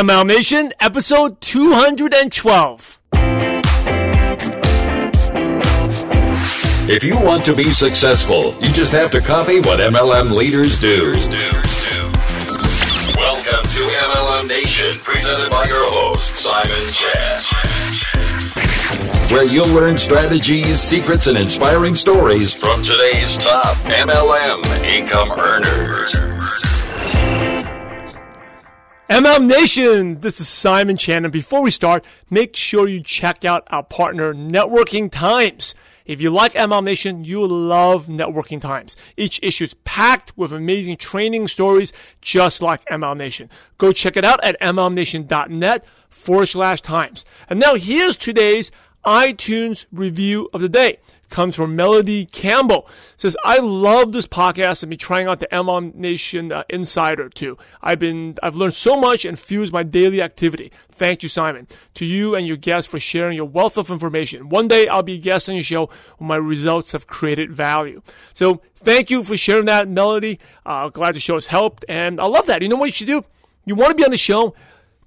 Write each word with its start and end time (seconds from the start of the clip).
MLM 0.00 0.28
Nation, 0.28 0.72
episode 0.80 1.38
212. 1.42 3.00
If 6.88 7.04
you 7.04 7.20
want 7.20 7.44
to 7.44 7.54
be 7.54 7.64
successful, 7.64 8.54
you 8.62 8.72
just 8.72 8.92
have 8.92 9.10
to 9.10 9.20
copy 9.20 9.60
what 9.60 9.78
MLM 9.78 10.32
leaders 10.32 10.80
do. 10.80 11.12
Welcome 13.14 13.62
to 13.62 13.82
MLM 14.08 14.48
Nation, 14.48 14.98
presented 15.02 15.50
by 15.50 15.66
your 15.66 15.84
host, 15.92 16.34
Simon 16.34 16.90
Chan. 16.90 17.42
Where 19.30 19.44
you'll 19.44 19.68
learn 19.68 19.98
strategies, 19.98 20.80
secrets, 20.80 21.26
and 21.26 21.36
inspiring 21.36 21.94
stories 21.94 22.54
from 22.54 22.82
today's 22.82 23.36
top 23.36 23.76
MLM 23.84 24.64
income 24.82 25.38
earners. 25.38 26.39
MLM 29.10 29.48
Nation, 29.48 30.20
this 30.20 30.40
is 30.40 30.48
Simon 30.48 30.96
Chan. 30.96 31.24
And 31.24 31.32
before 31.32 31.62
we 31.62 31.72
start, 31.72 32.04
make 32.30 32.54
sure 32.54 32.86
you 32.86 33.02
check 33.02 33.44
out 33.44 33.66
our 33.66 33.82
partner, 33.82 34.32
Networking 34.32 35.10
Times. 35.10 35.74
If 36.06 36.22
you 36.22 36.30
like 36.30 36.52
MLM 36.52 36.84
Nation, 36.84 37.24
you 37.24 37.40
will 37.40 37.48
love 37.48 38.06
Networking 38.06 38.60
Times. 38.60 38.94
Each 39.16 39.40
issue 39.42 39.64
is 39.64 39.74
packed 39.74 40.38
with 40.38 40.52
amazing 40.52 40.96
training 40.98 41.48
stories 41.48 41.92
just 42.20 42.62
like 42.62 42.84
MLM 42.84 43.18
Nation. 43.18 43.50
Go 43.78 43.90
check 43.90 44.16
it 44.16 44.24
out 44.24 44.38
at 44.44 44.60
mlmnation.net 44.60 45.84
forward 46.08 46.46
slash 46.46 46.80
times. 46.80 47.24
And 47.48 47.58
now 47.58 47.74
here's 47.74 48.16
today's 48.16 48.70
iTunes 49.04 49.86
review 49.90 50.48
of 50.52 50.60
the 50.60 50.68
day 50.68 50.98
comes 51.30 51.56
from 51.56 51.76
Melody 51.76 52.26
Campbell. 52.26 52.88
Says, 53.16 53.36
I 53.44 53.58
love 53.58 54.12
this 54.12 54.26
podcast 54.26 54.82
and 54.82 54.90
be 54.90 54.96
trying 54.96 55.26
out 55.26 55.40
the 55.40 55.48
MLM 55.48 55.94
Nation 55.94 56.52
uh, 56.52 56.64
Insider 56.68 57.28
too. 57.28 57.56
I've 57.80 57.98
been, 57.98 58.36
I've 58.42 58.56
learned 58.56 58.74
so 58.74 59.00
much 59.00 59.24
and 59.24 59.38
fused 59.38 59.72
my 59.72 59.82
daily 59.82 60.20
activity. 60.20 60.72
Thank 60.90 61.22
you, 61.22 61.28
Simon. 61.28 61.66
To 61.94 62.04
you 62.04 62.34
and 62.34 62.46
your 62.46 62.56
guests 62.58 62.90
for 62.90 63.00
sharing 63.00 63.36
your 63.36 63.46
wealth 63.46 63.78
of 63.78 63.90
information. 63.90 64.48
One 64.50 64.68
day 64.68 64.88
I'll 64.88 65.02
be 65.02 65.14
a 65.14 65.18
guest 65.18 65.48
on 65.48 65.54
your 65.54 65.64
show 65.64 65.88
when 66.18 66.28
my 66.28 66.36
results 66.36 66.92
have 66.92 67.06
created 67.06 67.52
value. 67.52 68.02
So 68.34 68.60
thank 68.76 69.10
you 69.10 69.22
for 69.22 69.36
sharing 69.36 69.66
that, 69.66 69.88
Melody. 69.88 70.38
Uh, 70.66 70.90
glad 70.90 71.14
the 71.14 71.20
show 71.20 71.34
has 71.34 71.46
helped. 71.46 71.84
And 71.88 72.20
I 72.20 72.26
love 72.26 72.46
that. 72.46 72.60
You 72.60 72.68
know 72.68 72.76
what 72.76 72.86
you 72.86 72.92
should 72.92 73.06
do? 73.06 73.24
You 73.64 73.74
want 73.74 73.90
to 73.90 73.96
be 73.96 74.04
on 74.04 74.10
the 74.10 74.18
show? 74.18 74.54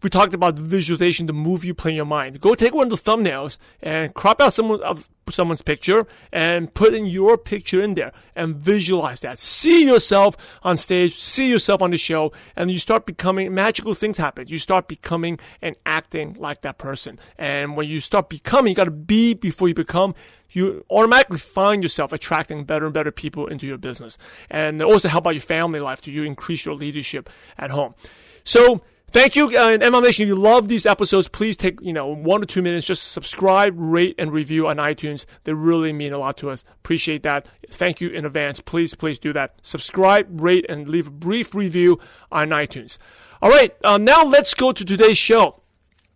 We 0.03 0.09
talked 0.09 0.33
about 0.33 0.59
visualization, 0.59 1.27
the 1.27 1.33
movie 1.33 1.67
you 1.67 1.73
play 1.73 1.91
in 1.91 1.95
your 1.95 2.05
mind. 2.05 2.39
Go 2.39 2.55
take 2.55 2.73
one 2.73 2.91
of 2.91 3.03
the 3.03 3.11
thumbnails 3.11 3.57
and 3.81 4.13
crop 4.13 4.41
out 4.41 4.53
someone 4.53 4.81
of 4.81 5.09
someone's 5.29 5.61
picture 5.61 6.05
and 6.33 6.73
put 6.73 6.93
in 6.93 7.05
your 7.05 7.37
picture 7.37 7.81
in 7.81 7.93
there 7.93 8.11
and 8.35 8.57
visualize 8.57 9.21
that. 9.21 9.39
See 9.39 9.85
yourself 9.85 10.35
on 10.63 10.75
stage, 10.75 11.17
see 11.17 11.49
yourself 11.49 11.81
on 11.81 11.91
the 11.91 11.97
show, 11.97 12.33
and 12.55 12.69
you 12.69 12.77
start 12.77 13.05
becoming 13.05 13.53
magical 13.53 13.93
things 13.93 14.17
happen. 14.17 14.47
You 14.47 14.57
start 14.57 14.89
becoming 14.89 15.39
and 15.61 15.75
acting 15.85 16.33
like 16.33 16.61
that 16.61 16.77
person. 16.77 17.19
And 17.37 17.77
when 17.77 17.87
you 17.87 18.01
start 18.01 18.29
becoming, 18.29 18.71
you 18.71 18.75
got 18.75 18.85
to 18.85 18.91
be 18.91 19.33
before 19.33 19.67
you 19.69 19.73
become 19.73 20.13
you 20.55 20.85
automatically 20.91 21.39
find 21.39 21.81
yourself 21.81 22.13
attracting 22.13 22.63
better 22.63 22.85
and 22.85 22.93
better 22.93 23.11
people 23.11 23.47
into 23.47 23.65
your 23.65 23.79
business. 23.79 24.19
And 24.51 24.83
also 24.83 25.09
help 25.09 25.25
out 25.25 25.31
your 25.31 25.41
family 25.41 25.79
life 25.79 26.01
to 26.03 26.11
you 26.11 26.23
increase 26.23 26.63
your 26.63 26.75
leadership 26.75 27.27
at 27.57 27.71
home. 27.71 27.95
So 28.43 28.83
Thank 29.13 29.35
you, 29.35 29.45
uh, 29.45 29.77
MLM 29.77 30.01
Nation. 30.01 30.23
If 30.23 30.27
you 30.29 30.35
love 30.35 30.69
these 30.69 30.87
episodes, 30.87 31.27
please 31.27 31.55
take 31.55 31.79
you 31.81 31.93
know 31.93 32.07
one 32.07 32.41
or 32.41 32.47
two 32.47 32.63
minutes, 32.63 32.87
just 32.87 33.11
subscribe, 33.11 33.75
rate, 33.77 34.15
and 34.17 34.31
review 34.31 34.67
on 34.67 34.77
iTunes. 34.77 35.27
They 35.43 35.53
really 35.53 35.93
mean 35.93 36.13
a 36.13 36.17
lot 36.17 36.35
to 36.37 36.49
us. 36.49 36.63
Appreciate 36.77 37.21
that. 37.21 37.47
Thank 37.69 38.01
you 38.01 38.09
in 38.09 38.25
advance. 38.25 38.59
Please, 38.59 38.95
please 38.95 39.19
do 39.19 39.31
that. 39.33 39.53
Subscribe, 39.61 40.41
rate, 40.41 40.65
and 40.67 40.89
leave 40.89 41.07
a 41.09 41.11
brief 41.11 41.53
review 41.53 41.99
on 42.31 42.49
iTunes. 42.49 42.97
All 43.39 43.51
right, 43.51 43.75
uh, 43.83 43.99
now 43.99 44.23
let's 44.23 44.55
go 44.55 44.71
to 44.71 44.83
today's 44.83 45.19
show. 45.19 45.61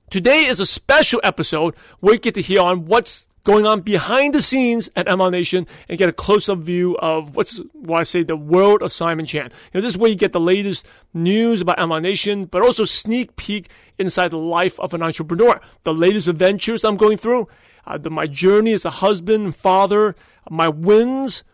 Today 0.10 0.46
is 0.46 0.60
a 0.60 0.66
special 0.66 1.22
episode 1.24 1.76
where 2.00 2.18
get 2.18 2.34
to 2.34 2.42
hear 2.42 2.62
on 2.62 2.86
what's 2.86 3.28
going 3.48 3.66
on 3.66 3.80
behind 3.80 4.36
the 4.36 4.42
scenes 4.42 4.90
at 4.98 5.08
MLM 5.08 5.32
Nation 5.32 5.66
and 5.88 5.98
get 5.98 6.10
a 6.10 6.12
close-up 6.12 6.60
view 6.60 6.98
of 6.98 7.38
what's 7.38 7.62
why 7.72 8.02
I 8.02 8.04
say 8.04 8.22
the 8.22 8.36
world 8.36 8.82
of 8.82 8.92
Simon 8.92 9.26
Chan. 9.26 9.46
You 9.46 9.80
know, 9.80 9.82
this 9.82 9.94
is 9.94 9.98
where 9.98 10.10
you 10.10 10.18
get 10.18 10.34
the 10.34 10.40
latest 10.42 10.86
news 11.14 11.62
about 11.62 11.78
MLM 11.78 12.02
Nation, 12.02 12.44
but 12.44 12.62
also 12.62 12.84
sneak 12.84 13.38
peek 13.38 13.70
inside 13.98 14.32
the 14.32 14.38
life 14.38 14.78
of 14.82 14.94
an 14.94 15.02
entrepreneur, 15.02 15.62
the 15.84 15.94
latest 15.94 16.28
adventures 16.28 16.84
I'm 16.84 16.98
going 16.98 17.16
through, 17.16 17.48
uh, 17.86 17.98
the, 17.98 18.10
my 18.10 18.28
journey 18.28 18.74
as 18.74 18.84
a 18.84 18.90
husband 18.90 19.56
father, 19.56 20.18
my 20.50 20.68
wins, 20.68 21.46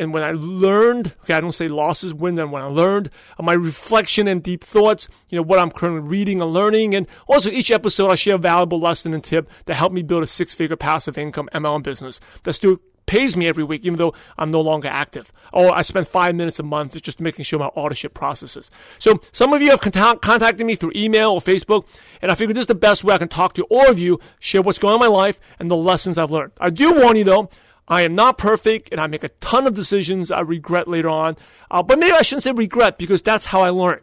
and 0.00 0.14
when 0.14 0.22
I 0.22 0.32
learned, 0.32 1.14
okay, 1.22 1.34
I 1.34 1.42
don't 1.42 1.52
say 1.52 1.68
losses, 1.68 2.14
wins, 2.14 2.38
and 2.38 2.50
when 2.50 2.62
I 2.62 2.66
learned, 2.66 3.10
uh, 3.38 3.42
my 3.42 3.52
reflection 3.52 4.26
and 4.26 4.42
deep 4.42 4.64
thoughts, 4.64 5.08
you 5.28 5.36
know, 5.36 5.42
what 5.42 5.58
I'm 5.58 5.70
currently 5.70 6.00
reading 6.00 6.40
and 6.40 6.54
learning. 6.54 6.94
And 6.94 7.06
also 7.28 7.50
each 7.50 7.70
episode, 7.70 8.08
I 8.08 8.14
share 8.14 8.36
a 8.36 8.38
valuable 8.38 8.80
lesson 8.80 9.12
and 9.12 9.22
tip 9.22 9.50
that 9.66 9.74
helped 9.74 9.94
me 9.94 10.02
build 10.02 10.22
a 10.22 10.26
six 10.26 10.54
figure 10.54 10.74
passive 10.74 11.18
income 11.18 11.50
MLM 11.52 11.82
business 11.82 12.18
that 12.44 12.54
still 12.54 12.78
pays 13.04 13.36
me 13.36 13.46
every 13.46 13.62
week, 13.62 13.84
even 13.84 13.98
though 13.98 14.14
I'm 14.38 14.50
no 14.50 14.62
longer 14.62 14.88
active. 14.88 15.32
Or 15.52 15.74
I 15.74 15.82
spend 15.82 16.08
five 16.08 16.34
minutes 16.34 16.58
a 16.58 16.62
month 16.62 17.00
just 17.02 17.20
making 17.20 17.44
sure 17.44 17.58
my 17.58 17.66
authorship 17.66 18.14
processes. 18.14 18.70
So 18.98 19.20
some 19.32 19.52
of 19.52 19.60
you 19.60 19.68
have 19.70 19.82
contact- 19.82 20.22
contacted 20.22 20.66
me 20.66 20.76
through 20.76 20.92
email 20.96 21.32
or 21.32 21.40
Facebook, 21.40 21.86
and 22.22 22.30
I 22.30 22.36
figured 22.36 22.56
this 22.56 22.62
is 22.62 22.68
the 22.68 22.74
best 22.74 23.04
way 23.04 23.12
I 23.12 23.18
can 23.18 23.28
talk 23.28 23.52
to 23.54 23.64
all 23.64 23.90
of 23.90 23.98
you, 23.98 24.18
share 24.38 24.62
what's 24.62 24.78
going 24.78 24.94
on 24.94 25.02
in 25.02 25.12
my 25.12 25.14
life 25.14 25.38
and 25.58 25.70
the 25.70 25.76
lessons 25.76 26.16
I've 26.16 26.30
learned. 26.30 26.52
I 26.58 26.70
do 26.70 27.02
warn 27.02 27.16
you 27.16 27.24
though, 27.24 27.50
I 27.90 28.02
am 28.02 28.14
not 28.14 28.38
perfect 28.38 28.88
and 28.92 29.00
I 29.00 29.08
make 29.08 29.24
a 29.24 29.28
ton 29.40 29.66
of 29.66 29.74
decisions 29.74 30.30
I 30.30 30.40
regret 30.40 30.86
later 30.86 31.08
on. 31.08 31.36
Uh, 31.70 31.82
but 31.82 31.98
maybe 31.98 32.12
I 32.12 32.22
shouldn't 32.22 32.44
say 32.44 32.52
regret 32.52 32.96
because 32.96 33.20
that's 33.20 33.46
how 33.46 33.60
I 33.62 33.70
learn. 33.70 34.00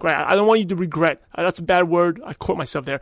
Great. 0.00 0.14
I 0.14 0.36
don't 0.36 0.46
want 0.46 0.60
you 0.60 0.66
to 0.66 0.76
regret. 0.76 1.22
Uh, 1.34 1.44
that's 1.44 1.58
a 1.58 1.62
bad 1.62 1.88
word. 1.88 2.20
I 2.24 2.34
caught 2.34 2.56
myself 2.56 2.84
there. 2.84 3.00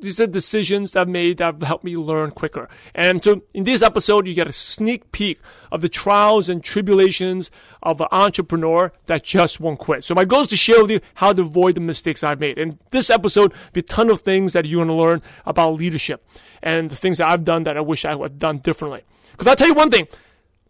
These 0.00 0.20
are 0.20 0.26
decisions 0.26 0.92
that 0.92 1.02
I've 1.02 1.08
made 1.08 1.38
that 1.38 1.44
have 1.44 1.62
helped 1.62 1.84
me 1.84 1.96
learn 1.96 2.30
quicker. 2.30 2.68
And 2.94 3.22
so 3.22 3.42
in 3.52 3.64
this 3.64 3.82
episode, 3.82 4.26
you 4.26 4.34
get 4.34 4.46
a 4.46 4.52
sneak 4.52 5.10
peek 5.12 5.40
of 5.72 5.80
the 5.80 5.88
trials 5.88 6.48
and 6.48 6.62
tribulations 6.62 7.50
of 7.82 8.00
an 8.00 8.06
entrepreneur 8.12 8.92
that 9.06 9.24
just 9.24 9.58
won't 9.60 9.78
quit. 9.78 10.04
So 10.04 10.14
my 10.14 10.24
goal 10.24 10.42
is 10.42 10.48
to 10.48 10.56
share 10.56 10.82
with 10.82 10.90
you 10.90 11.00
how 11.14 11.32
to 11.32 11.42
avoid 11.42 11.74
the 11.74 11.80
mistakes 11.80 12.22
I've 12.22 12.40
made. 12.40 12.58
And 12.58 12.78
this 12.90 13.10
episode 13.10 13.52
be 13.72 13.80
a 13.80 13.82
ton 13.82 14.10
of 14.10 14.20
things 14.20 14.52
that 14.52 14.64
you're 14.64 14.84
going 14.84 14.88
to 14.88 14.94
learn 14.94 15.22
about 15.44 15.72
leadership 15.72 16.26
and 16.62 16.90
the 16.90 16.96
things 16.96 17.18
that 17.18 17.26
I've 17.26 17.44
done 17.44 17.64
that 17.64 17.76
I 17.76 17.80
wish 17.80 18.04
I 18.04 18.14
would 18.14 18.32
have 18.32 18.38
done 18.38 18.58
differently. 18.58 19.02
Because 19.32 19.48
I'll 19.48 19.56
tell 19.56 19.68
you 19.68 19.74
one 19.74 19.90
thing. 19.90 20.06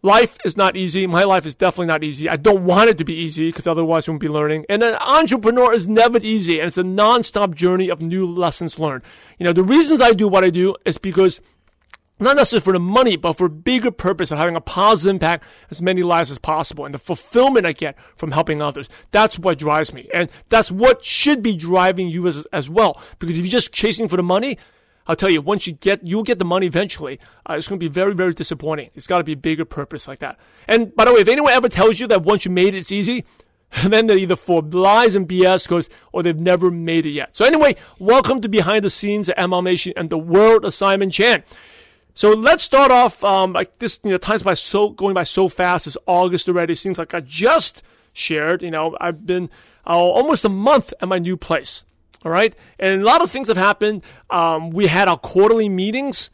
Life 0.03 0.37
is 0.43 0.57
not 0.57 0.75
easy. 0.75 1.05
My 1.05 1.23
life 1.23 1.45
is 1.45 1.55
definitely 1.55 1.85
not 1.85 2.03
easy. 2.03 2.27
I 2.27 2.35
don't 2.35 2.65
want 2.65 2.89
it 2.89 2.97
to 2.97 3.03
be 3.03 3.13
easy 3.13 3.49
because 3.49 3.67
otherwise 3.67 4.07
I 4.07 4.11
won't 4.11 4.21
be 4.21 4.27
learning. 4.27 4.65
And 4.67 4.81
an 4.81 4.95
entrepreneur 4.95 5.73
is 5.73 5.87
never 5.87 6.17
easy. 6.17 6.59
And 6.59 6.67
it's 6.67 6.77
a 6.77 6.83
non-stop 6.83 7.53
journey 7.53 7.89
of 7.89 8.01
new 8.01 8.25
lessons 8.25 8.79
learned. 8.79 9.03
You 9.37 9.43
know, 9.43 9.53
the 9.53 9.63
reasons 9.63 10.01
I 10.01 10.13
do 10.13 10.27
what 10.27 10.43
I 10.43 10.49
do 10.49 10.75
is 10.85 10.97
because 10.97 11.39
not 12.19 12.35
necessarily 12.35 12.63
for 12.63 12.73
the 12.73 12.79
money, 12.79 13.15
but 13.15 13.33
for 13.33 13.45
a 13.45 13.49
bigger 13.49 13.91
purpose 13.91 14.31
of 14.31 14.37
having 14.37 14.55
a 14.55 14.61
positive 14.61 15.15
impact 15.15 15.43
as 15.69 15.81
many 15.81 16.03
lives 16.03 16.31
as 16.31 16.37
possible 16.37 16.85
and 16.85 16.93
the 16.93 16.99
fulfillment 16.99 17.65
I 17.65 17.73
get 17.73 17.97
from 18.15 18.31
helping 18.31 18.61
others. 18.61 18.89
That's 19.11 19.37
what 19.39 19.59
drives 19.59 19.93
me. 19.93 20.07
And 20.13 20.29
that's 20.49 20.71
what 20.71 21.03
should 21.03 21.41
be 21.41 21.55
driving 21.55 22.09
you 22.09 22.27
as, 22.27 22.45
as 22.53 22.69
well. 22.69 23.01
Because 23.19 23.37
if 23.37 23.45
you're 23.45 23.51
just 23.51 23.71
chasing 23.71 24.07
for 24.07 24.17
the 24.17 24.23
money, 24.23 24.57
I'll 25.07 25.15
tell 25.15 25.29
you, 25.29 25.41
once 25.41 25.67
you 25.67 25.73
get, 25.73 26.05
you'll 26.07 26.23
get 26.23 26.39
the 26.39 26.45
money 26.45 26.67
eventually. 26.67 27.19
Uh, 27.49 27.53
it's 27.53 27.67
going 27.67 27.79
to 27.79 27.83
be 27.83 27.91
very, 27.91 28.13
very 28.13 28.33
disappointing. 28.33 28.89
It's 28.93 29.07
got 29.07 29.17
to 29.17 29.23
be 29.23 29.33
a 29.33 29.37
bigger 29.37 29.65
purpose 29.65 30.07
like 30.07 30.19
that. 30.19 30.39
And 30.67 30.95
by 30.95 31.05
the 31.05 31.13
way, 31.13 31.21
if 31.21 31.27
anyone 31.27 31.53
ever 31.53 31.69
tells 31.69 31.99
you 31.99 32.07
that 32.07 32.23
once 32.23 32.45
you 32.45 32.51
made 32.51 32.75
it, 32.75 32.79
it's 32.79 32.91
easy, 32.91 33.25
then 33.85 34.07
they're 34.07 34.17
either 34.17 34.35
of 34.47 34.73
lies 34.73 35.15
and 35.15 35.27
BS 35.27 35.67
goes, 35.67 35.89
or 36.11 36.23
they've 36.23 36.39
never 36.39 36.69
made 36.69 37.05
it 37.05 37.11
yet. 37.11 37.35
So 37.35 37.45
anyway, 37.45 37.75
welcome 37.99 38.41
to 38.41 38.49
behind 38.49 38.83
the 38.83 38.89
scenes 38.89 39.29
at 39.29 39.37
MLM 39.37 39.63
Nation 39.63 39.93
and 39.95 40.09
the 40.09 40.17
world 40.17 40.65
of 40.65 40.73
Simon 40.73 41.09
Chan. 41.09 41.43
So 42.13 42.33
let's 42.33 42.63
start 42.63 42.91
off, 42.91 43.23
um, 43.23 43.53
like 43.53 43.79
this, 43.79 44.01
you 44.03 44.11
know, 44.11 44.17
time's 44.17 44.43
by 44.43 44.53
so, 44.53 44.89
going 44.89 45.13
by 45.13 45.23
so 45.23 45.47
fast. 45.47 45.87
It's 45.87 45.97
August 46.05 46.49
already. 46.49 46.73
It 46.73 46.77
seems 46.77 46.97
like 46.97 47.13
I 47.13 47.21
just 47.21 47.83
shared, 48.13 48.61
you 48.61 48.71
know, 48.71 48.97
I've 48.99 49.25
been 49.25 49.49
uh, 49.87 49.97
almost 49.97 50.43
a 50.43 50.49
month 50.49 50.93
at 51.01 51.07
my 51.07 51.19
new 51.19 51.37
place. 51.37 51.85
All 52.23 52.31
right. 52.31 52.55
And 52.79 53.01
a 53.01 53.05
lot 53.05 53.23
of 53.23 53.31
things 53.31 53.47
have 53.47 53.57
happened. 53.57 54.03
Um, 54.29 54.69
we 54.69 54.87
had 54.87 55.07
our 55.07 55.17
quarterly 55.17 55.69
meetings. 55.69 56.29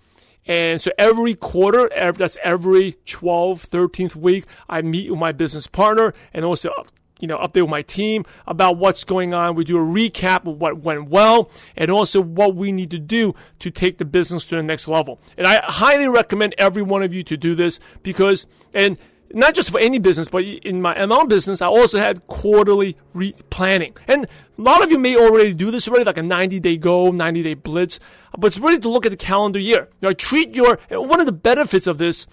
And 0.45 0.81
so 0.81 0.91
every 0.97 1.33
quarter, 1.33 1.89
that's 2.13 2.38
every 2.44 2.94
12th, 3.06 3.67
13th 3.67 4.15
week, 4.15 4.45
I 4.69 4.81
meet 4.81 5.09
with 5.09 5.19
my 5.19 5.33
business 5.33 5.67
partner 5.67 6.13
and 6.33 6.45
also, 6.45 6.71
you 7.19 7.27
know, 7.27 7.38
update 7.38 7.63
with 7.63 7.69
my 7.69 7.81
team 7.81 8.25
about 8.47 8.77
what's 8.77 9.03
going 9.03 9.33
on. 9.33 9.56
We 9.56 9.65
do 9.65 9.77
a 9.77 9.81
recap 9.81 10.47
of 10.47 10.59
what 10.59 10.79
went 10.79 11.09
well 11.09 11.51
and 11.75 11.91
also 11.91 12.21
what 12.21 12.56
we 12.56 12.71
need 12.71 12.91
to 12.91 13.00
do 13.00 13.35
to 13.59 13.69
take 13.69 13.97
the 13.97 14.06
business 14.06 14.47
to 14.47 14.56
the 14.56 14.63
next 14.63 14.88
level. 14.88 15.19
And 15.38 15.45
I 15.45 15.59
highly 15.63 16.07
recommend 16.07 16.56
every 16.57 16.81
one 16.81 17.03
of 17.03 17.13
you 17.13 17.23
to 17.23 17.35
do 17.35 17.53
this 17.53 17.81
because, 18.01 18.47
and 18.73 18.97
not 19.33 19.53
just 19.53 19.71
for 19.71 19.79
any 19.79 20.00
business, 20.00 20.29
but 20.29 20.44
in 20.44 20.81
my 20.81 20.95
MLM 20.95 21.29
business, 21.29 21.62
I 21.62 21.68
also 21.68 22.00
had 22.00 22.25
quarterly 22.27 22.97
re- 23.13 23.35
planning. 23.50 23.95
And 24.07 24.25
a 24.25 24.62
lot 24.62 24.83
of 24.83 24.91
you 24.91 24.97
may 24.97 25.15
already 25.15 25.53
do 25.53 25.71
this 25.71 25.88
already, 25.88 26.06
like 26.06 26.18
a 26.18 26.24
90 26.24 26.59
day 26.59 26.77
goal, 26.77 27.12
90 27.12 27.44
day 27.44 27.53
blitz, 27.53 28.00
but 28.38 28.47
it's 28.47 28.57
really 28.57 28.79
to 28.79 28.89
look 28.89 29.06
at 29.06 29.09
the 29.09 29.18
calendar 29.18 29.59
year. 29.59 29.89
Know, 30.01 30.13
treat 30.13 30.56
your, 30.56 30.79
one 30.89 31.19
of 31.19 31.25
the 31.25 31.31
benefits 31.31 31.88
of 31.88 31.97
this 31.97 32.27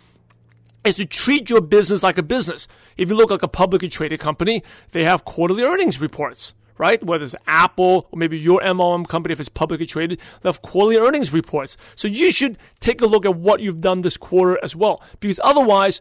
is 0.85 0.96
to 0.96 1.06
treat 1.06 1.49
your 1.49 1.61
business 1.61 2.02
like 2.02 2.19
a 2.19 2.23
business. 2.23 2.69
If 2.97 3.08
you 3.08 3.17
look 3.17 3.31
like 3.31 3.43
a 3.43 3.49
publicly 3.49 3.88
traded 3.88 4.20
company, 4.20 4.62
they 4.93 5.05
have 5.05 5.25
quarterly 5.25 5.62
earnings 5.62 6.00
reports 6.00 6.55
right? 6.79 7.02
Whether 7.05 7.25
it's 7.25 7.37
Apple 7.47 8.08
or 8.11 8.19
maybe 8.19 8.38
your 8.38 8.61
MLM 8.61 9.06
company, 9.06 9.32
if 9.32 9.40
it's 9.40 9.49
publicly 9.49 9.87
traded, 9.87 10.20
they 10.43 10.49
have 10.49 10.62
quarterly 10.62 10.97
earnings 10.97 11.32
reports. 11.32 11.76
So 11.94 12.08
you 12.08 12.32
should 12.32 12.58
take 12.81 13.00
a 13.00 13.06
look 13.06 13.25
at 13.25 13.37
what 13.37 13.61
you've 13.61 13.81
done 13.81 14.00
this 14.00 14.17
quarter 14.17 14.58
as 14.62 14.75
well, 14.75 15.02
because 15.20 15.40
otherwise, 15.43 16.00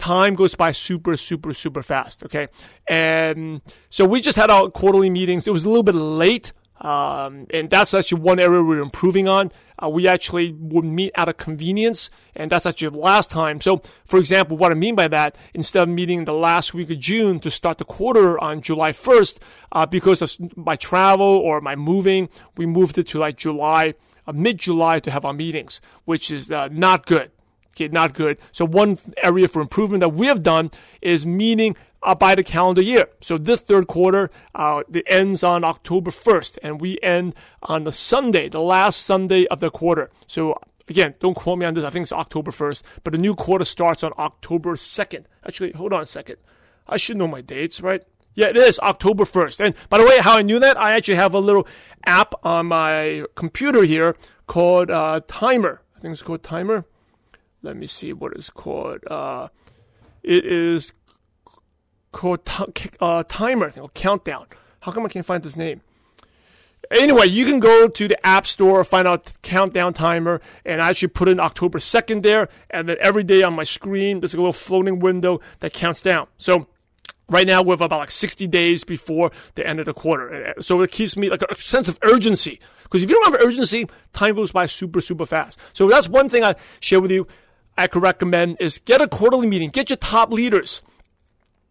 time 0.00 0.34
goes 0.34 0.54
by 0.54 0.72
super, 0.72 1.16
super, 1.16 1.54
super 1.54 1.82
fast. 1.82 2.24
Okay. 2.24 2.48
And 2.88 3.60
so 3.90 4.04
we 4.04 4.20
just 4.20 4.36
had 4.36 4.50
our 4.50 4.70
quarterly 4.70 5.10
meetings. 5.10 5.46
It 5.46 5.52
was 5.52 5.64
a 5.64 5.68
little 5.68 5.84
bit 5.84 5.94
late. 5.94 6.52
Um, 6.80 7.46
and 7.52 7.68
that's 7.68 7.92
actually 7.92 8.22
one 8.22 8.40
area 8.40 8.62
we're 8.62 8.80
improving 8.80 9.28
on. 9.28 9.52
Uh, 9.82 9.88
we 9.88 10.08
actually 10.08 10.52
would 10.52 10.84
meet 10.84 11.12
out 11.14 11.28
of 11.28 11.36
convenience, 11.36 12.10
and 12.34 12.50
that's 12.50 12.66
actually 12.66 12.88
the 12.88 12.98
last 12.98 13.30
time. 13.30 13.60
So, 13.60 13.82
for 14.06 14.18
example, 14.18 14.56
what 14.56 14.72
I 14.72 14.74
mean 14.74 14.94
by 14.94 15.08
that, 15.08 15.36
instead 15.52 15.82
of 15.82 15.88
meeting 15.88 16.24
the 16.24 16.32
last 16.32 16.72
week 16.72 16.90
of 16.90 16.98
June 16.98 17.38
to 17.40 17.50
start 17.50 17.78
the 17.78 17.84
quarter 17.84 18.38
on 18.38 18.62
July 18.62 18.92
1st, 18.92 19.38
uh, 19.72 19.86
because 19.86 20.22
of 20.22 20.56
my 20.56 20.76
travel 20.76 21.26
or 21.26 21.60
my 21.60 21.76
moving, 21.76 22.28
we 22.56 22.66
moved 22.66 22.96
it 22.98 23.06
to 23.08 23.18
like 23.18 23.36
July, 23.36 23.94
uh, 24.26 24.32
mid 24.32 24.58
July 24.58 25.00
to 25.00 25.10
have 25.10 25.24
our 25.24 25.34
meetings, 25.34 25.80
which 26.04 26.30
is 26.30 26.50
uh, 26.50 26.68
not 26.70 27.04
good. 27.04 27.30
Not 27.88 28.14
good. 28.14 28.38
So 28.52 28.64
one 28.64 28.98
area 29.22 29.48
for 29.48 29.60
improvement 29.60 30.00
that 30.00 30.10
we 30.10 30.26
have 30.26 30.42
done 30.42 30.70
is 31.00 31.26
meeting 31.26 31.76
uh, 32.02 32.14
by 32.14 32.34
the 32.34 32.42
calendar 32.42 32.82
year. 32.82 33.06
So 33.20 33.38
this 33.38 33.60
third 33.60 33.86
quarter, 33.86 34.30
uh, 34.54 34.82
ends 35.06 35.42
on 35.42 35.64
October 35.64 36.10
1st, 36.10 36.58
and 36.62 36.80
we 36.80 36.98
end 37.02 37.34
on 37.62 37.84
the 37.84 37.92
Sunday, 37.92 38.48
the 38.48 38.60
last 38.60 39.02
Sunday 39.02 39.46
of 39.46 39.60
the 39.60 39.70
quarter. 39.70 40.10
So 40.26 40.58
again, 40.88 41.14
don't 41.20 41.34
quote 41.34 41.58
me 41.58 41.66
on 41.66 41.74
this. 41.74 41.84
I 41.84 41.90
think 41.90 42.04
it's 42.04 42.12
October 42.12 42.50
1st, 42.50 42.82
but 43.04 43.12
the 43.12 43.18
new 43.18 43.34
quarter 43.34 43.64
starts 43.64 44.02
on 44.02 44.12
October 44.18 44.76
2nd. 44.76 45.24
Actually, 45.46 45.72
hold 45.72 45.92
on 45.92 46.02
a 46.02 46.06
second. 46.06 46.36
I 46.88 46.96
should 46.96 47.16
know 47.16 47.28
my 47.28 47.40
dates, 47.40 47.80
right? 47.80 48.04
Yeah, 48.34 48.48
it 48.48 48.56
is 48.56 48.78
October 48.80 49.24
1st. 49.24 49.64
And 49.64 49.74
by 49.88 49.98
the 49.98 50.04
way, 50.04 50.18
how 50.18 50.36
I 50.38 50.42
knew 50.42 50.58
that, 50.60 50.78
I 50.78 50.92
actually 50.92 51.16
have 51.16 51.34
a 51.34 51.38
little 51.38 51.66
app 52.06 52.34
on 52.44 52.66
my 52.66 53.24
computer 53.34 53.82
here 53.82 54.16
called 54.46 54.90
uh, 54.90 55.20
Timer. 55.28 55.82
I 55.96 56.00
think 56.00 56.12
it's 56.12 56.22
called 56.22 56.42
Timer. 56.42 56.84
Let 57.62 57.76
me 57.76 57.86
see 57.86 58.12
what 58.12 58.32
it's 58.32 58.50
called. 58.50 59.00
Uh, 59.06 59.48
it 60.22 60.44
is 60.44 60.92
called 62.12 62.44
t- 62.44 62.90
uh, 63.00 63.24
Timer, 63.28 63.72
or 63.78 63.88
Countdown. 63.90 64.46
How 64.80 64.92
come 64.92 65.04
I 65.04 65.08
can't 65.08 65.26
find 65.26 65.42
this 65.42 65.56
name? 65.56 65.82
Anyway, 66.90 67.26
you 67.26 67.44
can 67.44 67.60
go 67.60 67.86
to 67.86 68.08
the 68.08 68.26
App 68.26 68.46
Store, 68.46 68.82
find 68.82 69.06
out 69.06 69.32
Countdown 69.42 69.92
Timer, 69.92 70.40
and 70.64 70.82
I 70.82 70.88
actually 70.90 71.08
put 71.08 71.28
in 71.28 71.38
October 71.38 71.78
2nd 71.78 72.22
there, 72.22 72.48
and 72.70 72.88
then 72.88 72.96
every 73.00 73.22
day 73.22 73.42
on 73.42 73.54
my 73.54 73.62
screen, 73.62 74.20
there's 74.20 74.34
a 74.34 74.38
little 74.38 74.52
floating 74.52 74.98
window 74.98 75.40
that 75.60 75.72
counts 75.72 76.02
down. 76.02 76.26
So 76.36 76.66
right 77.28 77.46
now 77.46 77.62
we 77.62 77.70
have 77.70 77.80
about 77.80 78.00
like 78.00 78.10
60 78.10 78.46
days 78.48 78.82
before 78.82 79.30
the 79.54 79.64
end 79.64 79.78
of 79.78 79.86
the 79.86 79.94
quarter. 79.94 80.54
So 80.60 80.80
it 80.80 80.90
keeps 80.90 81.16
me 81.16 81.30
like 81.30 81.42
a 81.42 81.54
sense 81.54 81.88
of 81.88 81.98
urgency. 82.02 82.58
Because 82.82 83.04
if 83.04 83.10
you 83.10 83.14
don't 83.14 83.32
have 83.32 83.40
urgency, 83.40 83.86
time 84.12 84.34
goes 84.34 84.50
by 84.50 84.66
super, 84.66 85.00
super 85.00 85.26
fast. 85.26 85.60
So 85.72 85.88
that's 85.88 86.08
one 86.08 86.28
thing 86.28 86.42
I 86.42 86.56
share 86.80 87.00
with 87.00 87.12
you. 87.12 87.28
I 87.80 87.86
could 87.86 88.02
recommend 88.02 88.58
is 88.60 88.78
get 88.78 89.00
a 89.00 89.08
quarterly 89.08 89.46
meeting, 89.46 89.70
get 89.70 89.90
your 89.90 89.96
top 89.96 90.32
leaders 90.32 90.82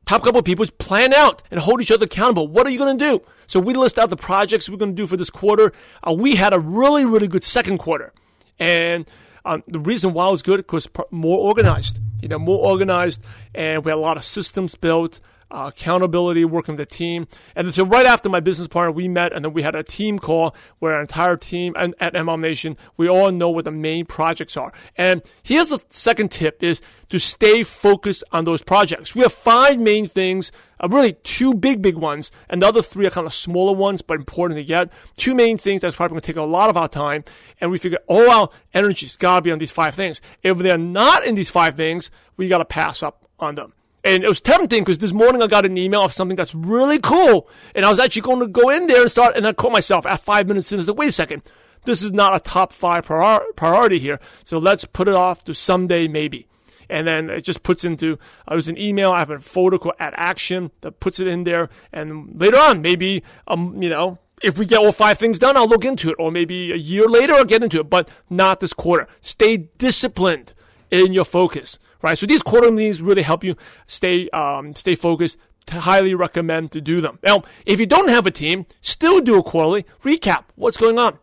top 0.10 0.24
couple 0.24 0.40
of 0.40 0.46
people 0.46 0.66
plan 0.80 1.14
out 1.14 1.44
and 1.52 1.60
hold 1.60 1.82
each 1.82 1.92
other 1.92 2.06
accountable. 2.06 2.48
What 2.48 2.66
are 2.66 2.72
you 2.72 2.80
going 2.80 2.98
to 2.98 3.06
do? 3.12 3.22
So 3.46 3.60
we 3.60 3.76
list 3.76 4.00
out 4.00 4.10
the 4.10 4.18
projects 4.18 4.68
we're 4.68 4.78
going 4.78 4.96
to 4.96 4.96
do 4.96 5.06
for 5.06 5.18
this 5.18 5.30
quarter. 5.30 5.72
Uh, 6.04 6.16
we 6.18 6.36
had 6.36 6.52
a 6.52 6.60
really, 6.60 7.06
really 7.06 7.28
good 7.28 7.44
second 7.44 7.78
quarter. 7.78 8.12
And 8.58 9.08
um, 9.46 9.62
the 9.68 9.80
reason 9.80 10.14
why 10.14 10.28
it 10.28 10.32
was 10.32 10.42
good 10.42 10.58
because 10.58 10.88
more 11.12 11.38
organized, 11.38 12.00
you 12.24 12.28
know, 12.28 12.40
more 12.40 12.58
organized, 12.58 13.22
and 13.54 13.86
we 13.86 13.92
had 13.92 13.98
a 13.98 14.02
lot 14.02 14.18
of 14.18 14.26
systems 14.26 14.74
built 14.74 15.22
uh, 15.52 15.72
accountability, 15.74 16.46
working 16.46 16.76
with 16.76 16.90
the 16.90 16.96
team. 16.96 17.28
And 17.56 17.74
so 17.74 17.86
right 17.86 18.06
after 18.06 18.30
my 18.30 18.40
business 18.40 18.68
partner, 18.68 18.92
we 18.92 19.08
met 19.08 19.34
and 19.34 19.44
then 19.44 19.54
we 19.54 19.62
had 19.62 19.76
a 19.76 19.84
team 19.84 20.20
call 20.20 20.56
where 20.80 20.94
our 20.94 21.02
entire 21.02 21.38
team 21.38 21.74
and 21.78 21.96
at 22.00 22.14
MLM 22.14 22.42
Nation, 22.42 22.78
we 22.98 23.08
all 23.08 23.32
know 23.32 23.50
what 23.50 23.66
the 23.66 23.72
main 23.72 24.06
projects 24.06 24.58
are. 24.58 24.72
And 24.96 25.22
here's 25.44 25.70
the 25.70 25.84
second 25.90 26.32
tip 26.32 26.64
is 26.64 26.82
to 27.10 27.20
stay 27.20 27.64
focused 27.64 28.24
on 28.32 28.46
those 28.46 28.62
projects. 28.62 29.16
We 29.16 29.22
have 29.22 29.34
five 29.34 29.80
main 29.80 30.08
things, 30.08 30.52
uh, 30.80 30.88
really 30.88 31.14
two 31.24 31.54
big, 31.54 31.82
big 31.82 31.96
ones, 31.96 32.32
and 32.50 32.62
the 32.62 32.68
other 32.68 32.82
three 32.82 33.08
are 33.08 33.12
kind 33.12 33.26
of 33.26 33.34
smaller 33.34 33.74
ones, 33.76 34.02
but 34.02 34.20
important 34.20 34.58
to 34.60 34.64
get. 34.64 34.92
Two 35.18 35.34
main 35.34 35.58
things 35.58 35.82
that's 35.82 35.96
probably 35.96 36.16
going 36.16 36.22
to 36.22 36.28
take 36.28 36.36
a 36.36 36.44
lot 36.44 36.70
of 36.70 36.78
our 36.78 36.88
time. 36.88 37.24
And 37.60 37.72
we 37.72 37.78
figure 37.78 38.00
all 38.08 38.30
our 38.30 38.50
energy's 38.74 39.16
got 39.16 39.38
to 39.38 39.42
be 39.42 39.52
on 39.52 39.60
these 39.60 39.72
five 39.72 39.96
things. 39.96 40.22
If 40.44 40.60
they're 40.60 40.78
not 40.78 41.26
in 41.26 41.36
these 41.36 41.50
five 41.50 41.76
things, 41.76 42.12
we 42.38 42.48
got 42.48 42.60
to 42.60 42.66
pass 42.66 43.02
up 43.02 43.28
on 43.40 43.56
them. 43.56 43.74
And 44.04 44.24
it 44.24 44.30
was 44.30 44.42
tempting 44.42 44.84
because 44.84 45.00
this 45.00 45.12
morning 45.12 45.42
I 45.42 45.48
got 45.48 45.66
an 45.66 45.78
email 45.78 46.02
of 46.02 46.14
something 46.14 46.38
that's 46.38 46.56
really 46.56 47.00
cool. 47.00 47.50
And 47.76 47.86
I 47.86 47.90
was 47.90 48.00
actually 48.00 48.22
going 48.22 48.40
to 48.40 48.48
go 48.48 48.70
in 48.70 48.88
there 48.88 49.02
and 49.02 49.12
start, 49.12 49.36
and 49.36 49.46
I 49.46 49.54
caught 49.54 49.72
myself 49.72 50.06
at 50.06 50.22
five 50.22 50.48
minutes 50.48 50.72
in. 50.72 50.80
I 50.80 50.84
said, 50.84 50.98
wait 50.98 51.10
a 51.10 51.14
second. 51.14 51.44
This 51.86 52.02
is 52.04 52.14
not 52.14 52.36
a 52.36 52.40
top 52.40 52.72
five 52.72 53.06
prior- 53.06 53.46
priority 53.56 54.00
here. 54.00 54.20
So 54.44 54.58
let's 54.58 54.86
put 54.86 55.08
it 55.08 55.16
off 55.16 55.44
to 55.46 55.54
someday 55.54 56.08
maybe. 56.08 56.48
And 56.90 57.08
then 57.08 57.30
it 57.30 57.42
just 57.42 57.62
puts 57.62 57.84
into, 57.84 58.18
uh, 58.48 58.56
there's 58.56 58.68
an 58.68 58.78
email, 58.78 59.12
I 59.12 59.20
have 59.20 59.30
a 59.30 59.40
folder 59.40 59.78
called 59.78 59.96
at 60.00 60.14
action 60.16 60.72
that 60.82 61.00
puts 61.00 61.20
it 61.20 61.28
in 61.28 61.44
there. 61.44 61.70
And 61.94 62.40
later 62.40 62.58
on, 62.58 62.82
maybe, 62.82 63.24
um, 63.48 63.82
you 63.82 63.90
know, 63.90 64.18
if 64.42 64.58
we 64.58 64.66
get 64.66 64.80
all 64.80 64.92
five 64.92 65.18
things 65.18 65.38
done, 65.38 65.56
I'll 65.56 65.68
look 65.68 65.86
into 65.86 66.10
it. 66.10 66.16
Or 66.18 66.32
maybe 66.32 66.72
a 66.72 66.78
year 66.78 67.06
later, 67.08 67.34
I'll 67.34 67.46
get 67.46 67.64
into 67.64 67.80
it, 67.80 67.90
but 67.90 68.10
not 68.30 68.60
this 68.60 68.74
quarter. 68.74 69.08
Stay 69.22 69.58
disciplined 69.58 70.54
in 70.90 71.14
your 71.14 71.26
focus 71.26 71.78
right? 72.02 72.18
So 72.18 72.26
these 72.26 72.42
quarterly 72.42 72.74
meetings 72.74 73.02
really 73.02 73.22
help 73.24 73.44
you 73.44 73.56
stay 73.88 74.30
um, 74.30 74.76
stay 74.76 74.96
focused. 74.96 75.38
Highly 75.70 76.16
recommend 76.16 76.72
to 76.72 76.82
do 76.82 77.00
them. 77.00 77.20
Now, 77.22 77.44
if 77.66 77.80
you 77.80 77.86
don't 77.86 78.10
have 78.10 78.26
a 78.26 78.32
team, 78.32 78.66
still 78.82 79.22
do 79.22 79.38
a 79.38 79.44
quarterly 79.44 79.86
recap. 80.04 80.46
What's 80.56 80.78
going 80.78 80.98
on? 80.98 81.20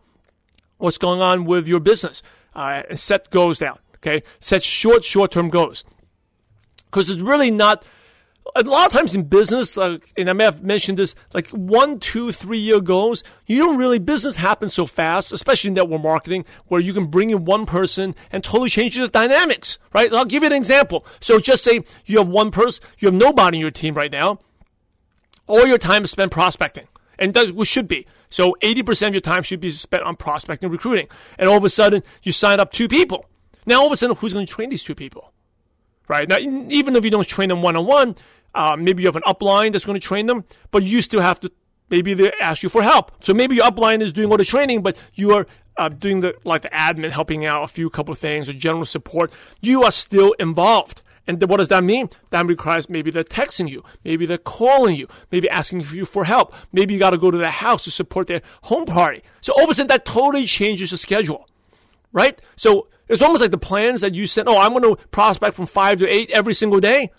What's 0.77 0.97
going 0.97 1.21
on 1.21 1.43
with 1.43 1.67
your 1.67 1.81
business? 1.81 2.23
Uh, 2.55 2.83
set 2.95 3.29
goals 3.29 3.59
down. 3.59 3.79
Okay, 3.95 4.23
set 4.39 4.63
short 4.63 5.03
short 5.03 5.31
term 5.31 5.49
goals 5.49 5.83
because 6.85 7.09
it's 7.09 7.19
really 7.19 7.51
not 7.51 7.85
a 8.65 8.69
lot 8.69 8.87
of 8.87 8.93
times 8.93 9.15
in 9.15 9.23
business, 9.23 9.77
uh, 9.77 9.97
and 10.17 10.29
I 10.29 10.33
may 10.33 10.43
have 10.43 10.63
mentioned 10.63 10.97
this, 10.97 11.15
like 11.33 11.47
one, 11.49 11.99
two, 11.99 12.31
three 12.31 12.57
year 12.57 12.79
goals, 12.79 13.23
you 13.45 13.59
don't 13.59 13.77
really, 13.77 13.99
business 13.99 14.35
happens 14.35 14.73
so 14.73 14.85
fast, 14.85 15.31
especially 15.31 15.69
in 15.69 15.73
network 15.75 16.01
marketing, 16.01 16.45
where 16.67 16.81
you 16.81 16.93
can 16.93 17.05
bring 17.05 17.29
in 17.29 17.45
one 17.45 17.65
person 17.65 18.15
and 18.31 18.43
totally 18.43 18.69
change 18.69 18.95
the 18.95 19.07
dynamics, 19.07 19.77
right? 19.93 20.11
I'll 20.13 20.25
give 20.25 20.43
you 20.43 20.47
an 20.47 20.53
example. 20.53 21.05
So 21.19 21.39
just 21.39 21.63
say 21.63 21.83
you 22.05 22.17
have 22.17 22.27
one 22.27 22.51
person, 22.51 22.83
you 22.99 23.07
have 23.07 23.15
nobody 23.15 23.57
in 23.57 23.61
your 23.61 23.71
team 23.71 23.93
right 23.93 24.11
now. 24.11 24.39
All 25.47 25.65
your 25.65 25.77
time 25.77 26.03
is 26.03 26.11
spent 26.11 26.31
prospecting. 26.31 26.87
And 27.19 27.33
that 27.33 27.65
should 27.65 27.87
be. 27.87 28.05
So 28.29 28.55
80% 28.61 29.07
of 29.07 29.13
your 29.13 29.21
time 29.21 29.43
should 29.43 29.59
be 29.59 29.71
spent 29.71 30.03
on 30.03 30.15
prospecting 30.15 30.69
recruiting. 30.69 31.07
And 31.37 31.49
all 31.49 31.57
of 31.57 31.63
a 31.63 31.69
sudden, 31.69 32.03
you 32.23 32.31
sign 32.31 32.59
up 32.59 32.71
two 32.73 32.87
people. 32.87 33.25
Now, 33.65 33.81
all 33.81 33.87
of 33.87 33.91
a 33.91 33.97
sudden, 33.97 34.15
who's 34.17 34.33
going 34.33 34.45
to 34.45 34.53
train 34.53 34.69
these 34.69 34.83
two 34.83 34.95
people? 34.95 35.33
Right? 36.07 36.27
Now, 36.27 36.37
even 36.37 36.95
if 36.95 37.03
you 37.03 37.11
don't 37.11 37.27
train 37.27 37.49
them 37.49 37.61
one 37.61 37.75
on 37.75 37.85
one, 37.85 38.15
uh, 38.55 38.75
maybe 38.77 39.03
you 39.03 39.07
have 39.07 39.15
an 39.15 39.23
upline 39.23 39.71
that's 39.71 39.85
going 39.85 39.99
to 39.99 40.05
train 40.05 40.25
them, 40.25 40.43
but 40.71 40.83
you 40.83 41.01
still 41.01 41.21
have 41.21 41.39
to. 41.41 41.51
Maybe 41.89 42.13
they 42.13 42.31
ask 42.41 42.63
you 42.63 42.69
for 42.69 42.81
help. 42.81 43.11
So 43.23 43.33
maybe 43.33 43.55
your 43.55 43.65
upline 43.65 44.01
is 44.01 44.11
doing 44.11 44.29
all 44.29 44.37
the 44.37 44.43
training, 44.43 44.81
but 44.81 44.97
you 45.13 45.33
are 45.33 45.47
uh, 45.77 45.89
doing 45.89 46.19
the 46.19 46.35
like 46.43 46.63
the 46.63 46.69
admin, 46.69 47.11
helping 47.11 47.45
out 47.45 47.63
a 47.63 47.67
few 47.67 47.89
couple 47.89 48.13
things 48.15 48.49
or 48.49 48.53
general 48.53 48.85
support. 48.85 49.31
You 49.61 49.83
are 49.83 49.91
still 49.91 50.33
involved. 50.33 51.01
And 51.27 51.43
what 51.49 51.57
does 51.57 51.67
that 51.67 51.83
mean? 51.83 52.09
That 52.29 52.45
requires 52.45 52.89
maybe 52.89 53.11
they're 53.11 53.23
texting 53.23 53.69
you, 53.69 53.83
maybe 54.05 54.25
they're 54.25 54.37
calling 54.37 54.95
you, 54.95 55.07
maybe 55.29 55.49
asking 55.49 55.81
you 55.91 56.05
for 56.05 56.23
help. 56.23 56.53
Maybe 56.71 56.93
you 56.93 56.99
got 56.99 57.09
to 57.09 57.17
go 57.17 57.29
to 57.29 57.37
their 57.37 57.51
house 57.51 57.83
to 57.83 57.91
support 57.91 58.27
their 58.27 58.41
home 58.63 58.85
party. 58.85 59.23
So 59.41 59.53
all 59.53 59.65
of 59.65 59.69
a 59.69 59.73
sudden, 59.73 59.89
that 59.89 60.05
totally 60.05 60.45
changes 60.45 60.91
the 60.91 60.97
schedule, 60.97 61.47
right? 62.13 62.41
So 62.55 62.87
it's 63.09 63.21
almost 63.21 63.41
like 63.41 63.51
the 63.51 63.57
plans 63.57 64.01
that 64.01 64.15
you 64.15 64.25
said, 64.25 64.47
Oh, 64.47 64.57
I'm 64.57 64.71
going 64.71 64.95
to 64.95 65.01
prospect 65.07 65.55
from 65.55 65.65
five 65.65 65.99
to 65.99 66.07
eight 66.07 66.31
every 66.31 66.53
single 66.53 66.79
day. 66.79 67.11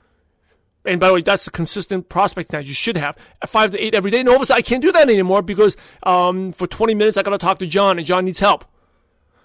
And 0.85 1.01
by 1.01 1.09
the 1.09 1.15
way, 1.15 1.23
that's 1.23 1.47
a 1.47 1.51
consistent 1.51 2.09
prospect 2.09 2.51
that 2.51 2.65
you 2.65 2.73
should 2.73 2.97
have 2.97 3.17
five 3.47 3.73
to 3.73 3.85
eight 3.85 3.95
every 3.95 4.11
day. 4.11 4.21
And 4.21 4.29
all 4.29 4.37
of 4.37 4.43
a 4.43 4.47
sudden, 4.47 4.59
I 4.59 4.63
can't 4.63 4.83
do 4.83 4.93
that 4.93 5.09
anymore 5.09 5.43
because 5.43 5.77
um, 6.05 6.53
for 6.53 6.67
20 6.67 6.95
minutes 6.95 7.17
I 7.17 7.23
got 7.23 7.31
to 7.31 7.39
talk 7.39 7.59
to 7.59 7.67
John, 7.67 7.99
and 7.99 8.07
John 8.07 8.25
needs 8.25 8.39
help. 8.39 8.65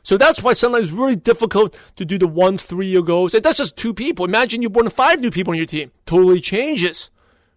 So 0.04 0.18
that's 0.18 0.44
why 0.44 0.54
sometimes 0.54 0.90
it's 0.90 0.98
really 0.98 1.16
difficult 1.16 1.78
to 1.96 2.06
do 2.06 2.18
the 2.18 2.28
one 2.28 2.58
three 2.58 2.88
year 2.88 3.02
goals. 3.02 3.34
And 3.34 3.44
that's 3.44 3.58
just 3.58 3.78
two 3.78 3.94
people. 3.94 4.26
Imagine 4.26 4.62
you 4.62 4.70
bring 4.70 4.90
five 4.90 5.20
new 5.20 5.32
people 5.32 5.52
on 5.52 5.58
your 5.58 5.66
team. 5.66 5.92
Totally 6.06 6.42
changes, 6.42 7.10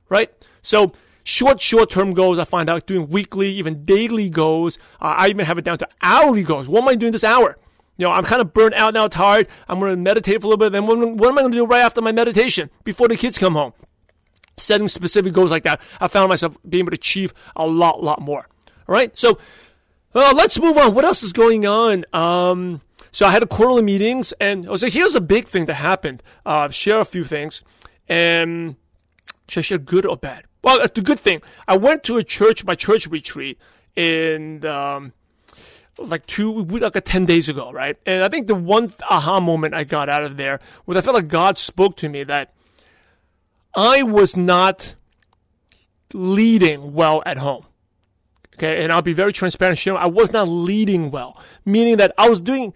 right? 0.09 0.31
So 0.63 0.93
short, 1.25 1.61
short 1.61 1.91
term 1.91 2.13
goals, 2.13 2.39
I 2.39 2.45
find 2.45 2.71
out 2.71 2.87
doing 2.87 3.09
weekly, 3.09 3.49
even 3.51 3.85
daily 3.85 4.31
goals. 4.31 4.79
Uh, 5.01 5.15
I 5.19 5.29
even 5.29 5.45
have 5.45 5.59
it 5.59 5.65
down 5.65 5.79
to 5.79 5.89
hourly 6.01 6.45
goals. 6.45 6.69
What 6.69 6.83
am 6.83 6.89
I 6.89 6.95
doing 6.95 7.13
this 7.13 7.25
hour? 7.25 7.59
You 7.97 8.05
know, 8.05 8.13
I'm 8.13 8.25
kind 8.25 8.41
of 8.41 8.53
burnt 8.53 8.75
out 8.75 8.95
now, 8.95 9.09
tired. 9.09 9.49
I'm 9.69 9.79
going 9.79 9.93
to 9.93 9.97
meditate 9.97 10.41
for 10.41 10.47
a 10.47 10.51
little 10.51 10.59
bit. 10.59 10.73
Then 10.73 10.87
what, 10.87 10.99
what 10.99 11.29
am 11.29 11.39
I 11.39 11.43
going 11.43 11.53
to 11.53 11.59
do 11.59 11.67
right 11.67 11.81
after 11.81 12.03
my 12.03 12.13
meditation 12.13 12.71
before 12.85 13.09
the 13.09 13.17
kids 13.17 13.39
come 13.39 13.55
home? 13.55 13.73
Setting 14.59 14.89
specific 14.89 15.33
goals 15.33 15.51
like 15.51 15.65
that, 15.65 15.81
I 16.01 16.09
found 16.09 16.29
myself 16.29 16.57
being 16.69 16.83
able 16.83 16.91
to 16.91 16.97
achieve 16.97 17.35
a 17.55 17.67
lot, 17.67 18.03
lot 18.03 18.21
more. 18.21 18.49
All 18.89 18.93
right. 18.93 19.17
So 19.17 19.39
uh, 20.15 20.33
let's 20.37 20.59
move 20.61 20.79
on. 20.79 20.95
What 20.95 21.05
else 21.05 21.23
is 21.23 21.33
going 21.33 21.67
on? 21.67 22.05
Um, 22.13 22.81
so 23.13 23.27
I 23.27 23.31
had 23.31 23.43
a 23.43 23.47
quarterly 23.47 23.83
meetings, 23.83 24.33
and 24.41 24.67
I 24.67 24.71
was 24.71 24.83
like, 24.83 24.93
here's 24.93 25.15
a 25.15 25.21
big 25.21 25.49
thing 25.49 25.67
that 25.67 25.75
happened. 25.75 26.23
Uh, 26.45 26.69
share 26.69 27.01
a 27.01 27.05
few 27.05 27.25
things, 27.25 27.63
and 28.09 28.77
should 29.49 29.61
I 29.61 29.63
share 29.63 29.79
good 29.79 30.05
or 30.05 30.17
bad? 30.17 30.45
Well, 30.63 30.87
the 30.95 31.01
good 31.01 31.21
thing. 31.21 31.43
I 31.69 31.77
went 31.77 32.03
to 32.05 32.17
a 32.17 32.25
church, 32.25 32.65
my 32.65 32.75
church 32.75 33.07
retreat 33.07 33.59
and 33.97 34.65
um, 34.65 35.13
like 35.99 36.27
two, 36.27 36.65
like 36.65 36.97
a 36.97 37.01
10 37.01 37.25
days 37.25 37.49
ago, 37.49 37.73
right? 37.73 37.97
And 38.07 38.23
I 38.23 38.29
think 38.29 38.47
the 38.47 38.55
one 38.55 38.93
aha 39.09 39.41
moment 39.41 39.75
I 39.75 39.85
got 39.85 40.09
out 40.09 40.23
of 40.23 40.37
there 40.37 40.61
was 40.85 40.97
I 40.97 41.01
felt 41.01 41.17
like 41.17 41.29
God 41.29 41.59
spoke 41.59 41.97
to 41.99 42.09
me 42.09 42.25
that 42.25 42.53
I 43.75 44.03
was 44.03 44.37
not 44.37 44.95
leading 46.13 46.95
well 46.95 47.23
at 47.27 47.39
home. 47.39 47.67
Okay, 48.55 48.83
and 48.83 48.91
I'll 48.91 49.03
be 49.03 49.13
very 49.13 49.35
transparent. 49.35 49.85
You 49.85 49.93
know, 49.93 49.99
I 49.99 50.07
was 50.07 50.33
not 50.33 50.49
leading 50.49 51.11
well, 51.11 51.39
meaning 51.67 51.99
that 51.99 52.15
I 52.17 52.31
was 52.31 52.41
doing, 52.41 52.73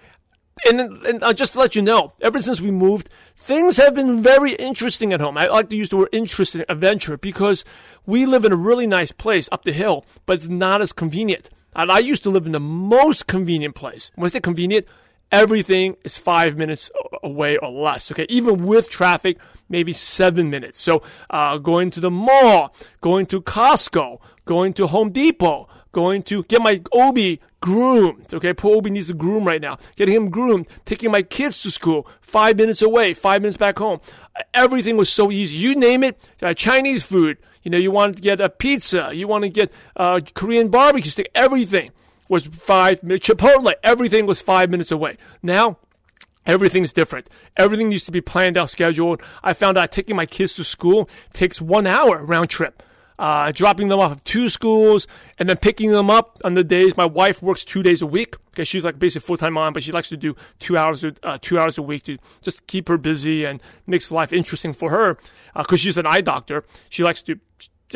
and, 0.69 0.81
and 0.81 1.25
uh, 1.25 1.33
just 1.33 1.57
let 1.57 1.75
you 1.75 1.81
know, 1.81 2.13
ever 2.21 2.39
since 2.39 2.61
we 2.61 2.71
moved, 2.71 3.09
things 3.35 3.79
have 3.79 3.95
been 3.95 4.23
very 4.23 4.53
interesting 4.53 5.15
at 5.15 5.23
home. 5.23 5.39
I 5.39 5.47
like 5.47 5.71
to 5.71 5.77
use 5.77 5.89
the 5.89 5.97
word 5.97 6.11
interesting, 6.13 6.65
adventure, 6.69 7.17
because 7.17 7.65
we 8.05 8.27
live 8.27 8.45
in 8.45 8.53
a 8.53 8.57
really 8.57 8.87
nice 8.87 9.11
place 9.11 9.49
up 9.51 9.65
the 9.65 9.73
hill, 9.73 10.05
but 10.27 10.35
it's 10.35 10.49
not 10.49 10.83
as 10.83 10.93
convenient. 10.93 11.49
And 11.75 11.91
I 11.91 11.99
used 11.99 12.23
to 12.25 12.31
live 12.31 12.47
in 12.47 12.53
the 12.53 12.61
most 12.61 13.27
convenient 13.27 13.75
place. 13.75 14.11
When 14.15 14.27
I 14.27 14.29
say 14.29 14.41
convenient, 14.41 14.87
everything 15.31 15.97
is 16.05 16.17
five 16.17 16.57
minutes 16.57 16.91
away 17.23 17.57
or 17.59 17.71
less. 17.71 18.11
Okay, 18.11 18.27
even 18.29 18.65
with 18.67 18.91
traffic, 18.91 19.39
maybe 19.69 19.93
seven 19.93 20.51
minutes. 20.51 20.81
So 20.81 21.03
uh, 21.31 21.59
going 21.59 21.91
to 21.93 22.01
the 22.01 22.11
mall, 22.11 22.75
going 23.01 23.27
to 23.27 23.41
Costco, 23.41 24.19
going 24.45 24.73
to 24.75 24.87
Home 24.89 25.11
Depot, 25.11 25.69
going 25.93 26.23
to 26.23 26.43
get 26.45 26.63
my 26.63 26.83
Obi 26.93 27.41
groomed. 27.61 28.33
Okay, 28.33 28.53
poor 28.53 28.77
Obi 28.77 28.91
needs 28.91 29.11
a 29.11 29.15
groom 29.15 29.45
right 29.45 29.61
now. 29.61 29.79
Getting 29.97 30.15
him 30.15 30.31
groomed, 30.31 30.67
taking 30.85 31.11
my 31.11 31.23
kids 31.23 31.63
to 31.63 31.71
school, 31.71 32.09
five 32.21 32.57
minutes 32.57 32.83
away, 32.83 33.15
five 33.15 33.43
minutes 33.43 33.57
back 33.57 33.79
home. 33.79 34.01
Everything 34.55 34.97
was 34.97 35.11
so 35.11 35.31
easy. 35.31 35.57
You 35.57 35.75
name 35.75 36.03
it, 36.03 36.19
uh, 36.43 36.55
Chinese 36.55 37.05
food. 37.05 37.39
You 37.63 37.71
know, 37.71 37.79
you 37.79 37.91
want 37.91 38.17
to 38.17 38.23
get 38.23 38.41
a 38.41 38.49
pizza, 38.49 39.11
you 39.13 39.29
want 39.29 39.45
to 39.45 39.51
get 39.51 39.71
uh, 39.97 40.21
Korean 40.35 40.69
barbecue 40.69 41.11
stick. 41.11 41.31
Everything 41.35 41.91
was 42.29 42.47
five 42.47 43.03
minutes. 43.03 43.29
Chipotle, 43.29 43.73
everything 43.83 44.27
was 44.27 44.41
five 44.41 44.71
minutes 44.71 44.91
away. 44.91 45.19
Now 45.43 45.79
Everything's 46.47 46.93
different. 46.93 47.29
Everything 47.57 47.91
needs 47.91 48.05
to 48.05 48.13
be 48.13 48.21
planned 48.21 48.57
out, 48.57 48.71
scheduled. 48.71 49.23
I 49.43 49.53
found 49.53 49.77
out 49.77 49.93
taking 49.93 50.17
my 50.17 50.27
kids 50.27 50.55
to 50.55 50.65
school 50.65 51.09
takes 51.33 51.61
one 51.61 51.87
hour 51.87 52.25
round 52.25 52.49
trip. 52.49 52.83
Uh, 53.21 53.53
dropping 53.53 53.89
them 53.89 54.01
off 54.01 54.13
at 54.13 54.25
two 54.25 54.49
schools 54.49 55.07
and 55.39 55.47
then 55.47 55.59
picking 55.59 55.91
them 55.91 56.09
up 56.09 56.39
on 56.43 56.55
the 56.55 56.65
days. 56.65 56.97
My 56.97 57.05
wife 57.05 57.43
works 57.43 57.67
two 57.67 57.83
days 57.83 58.01
a 58.01 58.07
week 58.07 58.35
because 58.47 58.67
she's 58.67 58.83
like 58.83 58.99
basically 58.99 59.27
full 59.27 59.37
time 59.37 59.53
mom, 59.53 59.75
but 59.75 59.83
she 59.83 59.93
likes 59.93 60.09
to 60.09 60.17
do 60.17 60.35
two 60.59 60.79
hours 60.79 61.05
uh, 61.05 61.37
two 61.43 61.59
hours 61.59 61.77
a 61.77 61.83
week 61.83 62.03
to 62.05 62.17
just 62.41 62.67
keep 62.67 62.89
her 62.89 62.97
busy 62.97 63.45
and 63.45 63.63
makes 63.87 64.11
life 64.11 64.33
interesting 64.33 64.73
for 64.73 64.89
her. 64.89 65.19
Because 65.55 65.75
uh, 65.75 65.83
she's 65.83 65.99
an 65.99 66.07
eye 66.07 66.23
doctor, 66.23 66.65
she 66.89 67.03
likes 67.03 67.23
to 67.25 67.39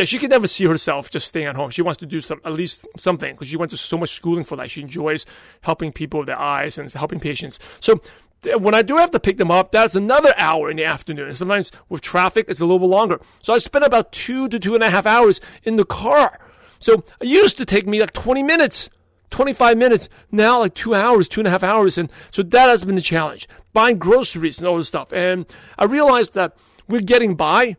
she 0.03 0.19
can 0.19 0.29
never 0.29 0.47
see 0.47 0.67
herself 0.67 1.09
just 1.09 1.29
staying 1.29 1.47
at 1.47 1.57
home. 1.57 1.71
She 1.71 1.81
wants 1.81 1.99
to 2.01 2.07
do 2.07 2.21
some, 2.21 2.41
at 2.45 2.53
least 2.53 2.87
something, 2.99 3.33
because 3.33 3.49
she 3.49 3.57
went 3.57 3.71
to 3.71 3.77
so 3.77 3.97
much 3.97 4.11
schooling 4.11 4.45
for 4.45 4.57
that. 4.57 4.71
She 4.71 4.83
enjoys 4.83 5.25
helping 5.61 5.93
people 5.93 6.21
with 6.21 6.27
their 6.27 6.39
eyes 6.39 6.79
and 6.79 6.91
helping 6.93 7.21
patients. 7.21 7.61
So 7.81 8.03
when 8.59 8.75
I 8.75 8.83
do 8.83 8.97
have 8.97 9.11
to 9.13 9.21
pick 9.21 9.39
them 9.39 9.51
up, 9.51 9.73
that's 9.73 9.95
another 9.95 10.33
hour 10.37 10.71
in 10.71 10.77
the 10.77 10.85
afternoon. 10.85 11.29
And 11.29 11.37
sometimes 11.37 11.71
with 11.89 12.01
traffic, 12.01 12.47
it's 12.49 12.61
a 12.61 12.65
little 12.65 12.79
bit 12.79 12.87
longer. 12.87 13.21
So 13.43 13.53
I 13.55 13.59
spend 13.59 13.85
about 13.85 14.13
two 14.13 14.49
to 14.49 14.59
two 14.59 14.75
and 14.75 14.83
a 14.83 14.91
half 14.91 15.07
hours 15.07 15.41
in 15.63 15.77
the 15.77 15.85
car. 15.85 16.39
So 16.81 17.05
it 17.21 17.29
used 17.29 17.57
to 17.59 17.65
take 17.65 17.87
me 17.87 18.01
like 18.01 18.13
20 18.13 18.43
minutes, 18.43 18.91
25 19.31 19.77
minutes. 19.79 20.09
Now 20.31 20.61
like 20.61 20.75
two 20.75 20.95
hours, 20.95 21.29
two 21.29 21.41
and 21.41 21.49
a 21.49 21.51
half 21.51 21.63
hours. 21.63 21.99
And 21.99 22.11
so 22.31 22.43
that 22.43 22.69
has 22.69 22.85
been 22.85 22.97
the 22.97 23.03
challenge. 23.03 23.49
Buying 23.73 23.99
groceries 23.99 24.59
and 24.59 24.69
all 24.69 24.77
this 24.77 24.89
stuff. 24.89 25.13
And 25.13 25.47
I 25.79 25.85
realized 25.85 26.35
that 26.35 26.57
we're 26.89 27.01
getting 27.01 27.35
by, 27.35 27.77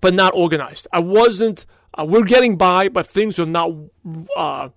but 0.00 0.14
not 0.14 0.32
organized. 0.34 0.86
I 0.92 1.00
wasn't, 1.00 1.66
uh, 1.94 2.06
we're 2.08 2.24
getting 2.24 2.56
by, 2.56 2.88
but 2.88 3.06
things 3.06 3.38
are 3.38 3.46
not 3.46 3.72
uh, 4.36 4.68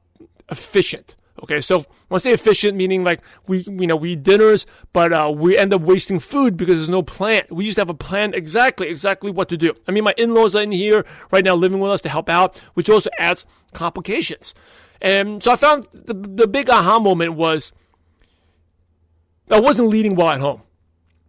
efficient. 0.49 1.15
Okay, 1.43 1.59
so 1.59 1.79
when 2.07 2.15
I 2.15 2.17
say 2.19 2.31
efficient, 2.31 2.77
meaning 2.77 3.03
like 3.03 3.19
we, 3.47 3.59
you 3.59 3.85
know, 3.85 3.97
we 3.97 4.13
eat 4.13 4.23
dinners, 4.23 4.65
but 4.93 5.11
uh, 5.11 5.29
we 5.35 5.57
end 5.57 5.73
up 5.73 5.81
wasting 5.81 6.19
food 6.19 6.55
because 6.55 6.77
there's 6.77 6.87
no 6.87 7.03
plan. 7.03 7.43
We 7.49 7.65
used 7.65 7.75
to 7.75 7.81
have 7.81 7.89
a 7.89 7.93
plan 7.93 8.33
exactly, 8.33 8.87
exactly 8.87 9.29
what 9.29 9.49
to 9.49 9.57
do. 9.57 9.73
I 9.85 9.91
mean, 9.91 10.05
my 10.05 10.13
in-laws 10.17 10.55
are 10.55 10.61
in 10.61 10.71
here 10.71 11.05
right 11.31 11.43
now 11.43 11.55
living 11.55 11.79
with 11.79 11.91
us 11.91 11.99
to 12.01 12.09
help 12.09 12.29
out, 12.29 12.59
which 12.75 12.89
also 12.89 13.09
adds 13.19 13.45
complications. 13.73 14.55
And 15.01 15.43
so 15.43 15.51
I 15.51 15.57
found 15.57 15.85
the, 15.91 16.13
the 16.13 16.47
big 16.47 16.69
aha 16.69 16.97
moment 16.97 17.33
was 17.33 17.73
I 19.51 19.59
wasn't 19.59 19.89
leading 19.89 20.15
well 20.15 20.29
at 20.29 20.39
home. 20.39 20.61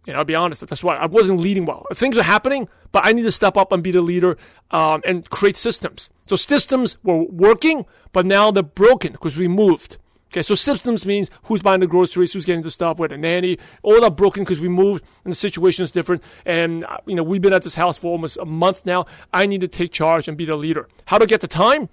You 0.07 0.13
know, 0.13 0.19
I'll 0.19 0.25
be 0.25 0.35
honest, 0.35 0.65
that's 0.65 0.83
why 0.83 0.95
I 0.95 1.07
wasn't 1.07 1.41
leading 1.41 1.65
well. 1.65 1.85
Things 1.93 2.15
are 2.15 2.23
happening, 2.23 2.69
but 2.93 3.05
I 3.05 3.11
need 3.11 3.23
to 3.23 3.33
step 3.33 3.57
up 3.57 3.73
and 3.73 3.83
be 3.83 3.91
the 3.91 4.01
leader 4.01 4.37
um, 4.71 5.01
and 5.03 5.29
create 5.29 5.57
systems. 5.57 6.09
So 6.25 6.37
systems 6.37 6.97
were 7.03 7.23
working, 7.23 7.85
but 8.13 8.25
now 8.25 8.49
they're 8.49 8.63
broken 8.63 9.11
because 9.11 9.35
we 9.35 9.49
moved. 9.49 9.97
Okay, 10.35 10.41
so 10.41 10.53
systems 10.53 11.05
means 11.05 11.31
who's 11.43 11.61
buying 11.61 11.79
the 11.79 11.87
groceries, 11.87 12.33
who's 12.33 12.43
getting 12.43 12.61
the 12.61 12.69
stuff, 12.69 12.99
with 12.99 13.13
a 13.13 13.17
nanny, 13.17 13.57
all 13.83 14.01
that 14.01 14.17
broken 14.17 14.43
because 14.43 14.59
we 14.59 14.67
moved 14.67 15.05
and 15.23 15.31
the 15.31 15.35
situation 15.35 15.85
is 15.85 15.93
different. 15.93 16.21
And, 16.45 16.83
uh, 16.83 16.97
you 17.05 17.15
know, 17.15 17.23
we've 17.23 17.39
been 17.39 17.53
at 17.53 17.61
this 17.61 17.75
house 17.75 17.97
for 17.97 18.07
almost 18.07 18.37
a 18.41 18.43
month 18.43 18.85
now. 18.85 19.05
I 19.33 19.45
need 19.45 19.61
to 19.61 19.69
take 19.69 19.93
charge 19.93 20.27
and 20.27 20.37
be 20.37 20.43
the 20.43 20.57
leader. 20.57 20.89
How 21.05 21.19
to 21.19 21.25
get 21.25 21.39
the 21.39 21.47
time? 21.47 21.87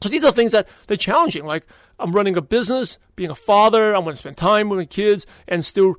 So 0.00 0.08
these 0.08 0.24
are 0.24 0.32
things 0.32 0.52
that 0.52 0.66
they're 0.86 0.96
challenging. 0.96 1.44
Like 1.44 1.66
I'm 1.98 2.12
running 2.12 2.38
a 2.38 2.40
business, 2.40 2.98
being 3.14 3.28
a 3.28 3.34
father, 3.34 3.94
I 3.94 3.98
want 3.98 4.14
to 4.14 4.16
spend 4.16 4.38
time 4.38 4.70
with 4.70 4.78
my 4.78 4.86
kids 4.86 5.26
and 5.46 5.62
still 5.62 5.96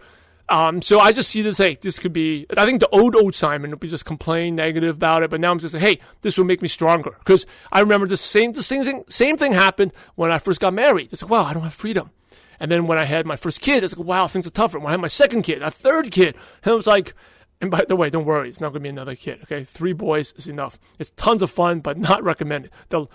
um, 0.49 0.81
so 0.81 0.99
I 0.99 1.11
just 1.11 1.29
see 1.29 1.41
this, 1.41 1.57
hey, 1.57 1.77
this 1.81 1.99
could 1.99 2.13
be, 2.13 2.45
I 2.55 2.65
think 2.65 2.79
the 2.79 2.89
old, 2.89 3.15
old 3.15 3.35
Simon 3.35 3.71
would 3.71 3.79
be 3.79 3.87
just 3.87 4.05
complain 4.05 4.55
negative 4.55 4.95
about 4.95 5.23
it, 5.23 5.29
but 5.29 5.41
now 5.41 5.51
I'm 5.51 5.59
just 5.59 5.73
saying, 5.73 5.83
hey, 5.83 5.99
this 6.21 6.37
will 6.37 6.45
make 6.45 6.61
me 6.61 6.69
stronger. 6.69 7.15
Because 7.19 7.45
I 7.71 7.81
remember 7.81 8.07
the 8.07 8.17
same, 8.17 8.53
the 8.53 8.61
same 8.61 8.85
thing, 8.85 9.03
same 9.09 9.37
thing 9.37 9.51
happened 9.51 9.91
when 10.15 10.31
I 10.31 10.39
first 10.39 10.61
got 10.61 10.73
married. 10.73 11.09
It's 11.11 11.21
like, 11.21 11.31
wow, 11.31 11.43
I 11.43 11.53
don't 11.53 11.63
have 11.63 11.73
freedom. 11.73 12.11
And 12.59 12.71
then 12.71 12.87
when 12.87 12.97
I 12.97 13.05
had 13.05 13.25
my 13.25 13.35
first 13.35 13.61
kid, 13.61 13.83
it's 13.83 13.95
like, 13.95 14.07
wow, 14.07 14.27
things 14.27 14.47
are 14.47 14.51
tougher. 14.51 14.79
When 14.79 14.87
I 14.87 14.91
had 14.91 15.01
my 15.01 15.07
second 15.07 15.43
kid, 15.43 15.61
a 15.61 15.69
third 15.69 16.11
kid, 16.11 16.35
and 16.63 16.71
it 16.71 16.75
was 16.75 16.87
like, 16.87 17.13
and 17.59 17.69
by 17.69 17.83
the 17.87 17.95
way, 17.95 18.09
don't 18.09 18.25
worry, 18.25 18.49
it's 18.49 18.61
not 18.61 18.69
going 18.69 18.81
to 18.81 18.83
be 18.83 18.89
another 18.89 19.15
kid. 19.15 19.39
Okay, 19.43 19.63
three 19.63 19.93
boys 19.93 20.33
is 20.37 20.47
enough. 20.47 20.79
It's 20.97 21.09
tons 21.11 21.41
of 21.41 21.51
fun, 21.51 21.81
but 21.81 21.97
not 21.97 22.23
recommended. 22.31 22.71
The 22.89 23.07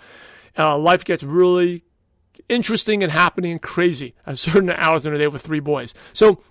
uh, 0.57 0.77
life 0.77 1.03
gets 1.03 1.23
really 1.23 1.83
interesting 2.47 3.03
and 3.03 3.11
happening 3.11 3.51
and 3.51 3.61
crazy 3.61 4.15
at 4.25 4.37
certain 4.37 4.69
hours 4.69 5.05
in 5.05 5.13
the 5.13 5.19
day 5.19 5.27
with 5.27 5.41
three 5.41 5.59
boys. 5.59 5.93
So 6.13 6.41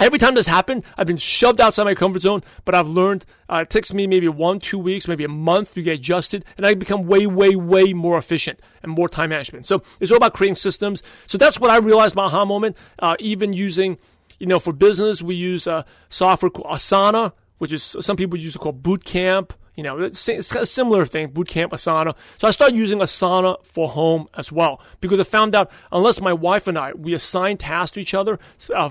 Every 0.00 0.18
time 0.18 0.34
this 0.34 0.46
happened, 0.46 0.82
I've 0.96 1.06
been 1.06 1.18
shoved 1.18 1.60
outside 1.60 1.84
my 1.84 1.94
comfort 1.94 2.22
zone, 2.22 2.42
but 2.64 2.74
I've 2.74 2.88
learned 2.88 3.26
uh, 3.50 3.58
it 3.62 3.70
takes 3.70 3.92
me 3.92 4.06
maybe 4.06 4.28
one, 4.28 4.58
two 4.58 4.78
weeks, 4.78 5.06
maybe 5.06 5.24
a 5.24 5.28
month 5.28 5.74
to 5.74 5.82
get 5.82 5.96
adjusted, 5.96 6.46
and 6.56 6.64
I 6.64 6.72
become 6.72 7.06
way, 7.06 7.26
way, 7.26 7.54
way 7.54 7.92
more 7.92 8.16
efficient 8.16 8.60
and 8.82 8.90
more 8.90 9.10
time 9.10 9.28
management. 9.28 9.66
So 9.66 9.82
it's 10.00 10.10
all 10.10 10.16
about 10.16 10.32
creating 10.32 10.56
systems. 10.56 11.02
So 11.26 11.36
that's 11.36 11.60
what 11.60 11.70
I 11.70 11.76
realized 11.76 12.16
my 12.16 12.24
aha 12.24 12.46
moment. 12.46 12.78
Uh, 12.98 13.16
even 13.18 13.52
using, 13.52 13.98
you 14.38 14.46
know, 14.46 14.58
for 14.58 14.72
business, 14.72 15.20
we 15.20 15.34
use 15.34 15.66
a 15.66 15.84
software 16.08 16.48
called 16.48 16.74
Asana, 16.74 17.32
which 17.58 17.72
is 17.72 17.94
some 18.00 18.16
people 18.16 18.38
use 18.38 18.56
it 18.56 18.58
called 18.58 18.82
Bootcamp. 18.82 19.50
You 19.76 19.82
know, 19.82 19.98
it's, 19.98 20.26
kind 20.26 20.66
similar 20.66 21.04
thing, 21.04 21.28
Bootcamp, 21.28 21.70
Asana. 21.70 22.14
So 22.38 22.48
I 22.48 22.52
started 22.52 22.74
using 22.74 23.00
Asana 23.00 23.62
for 23.64 23.90
home 23.90 24.28
as 24.34 24.50
well 24.50 24.80
because 25.02 25.20
I 25.20 25.24
found 25.24 25.54
out 25.54 25.70
unless 25.92 26.22
my 26.22 26.32
wife 26.32 26.66
and 26.66 26.78
I 26.78 26.94
we 26.94 27.12
assign 27.12 27.58
tasks 27.58 27.92
to 27.92 28.00
each 28.00 28.14
other. 28.14 28.38
Uh, 28.74 28.90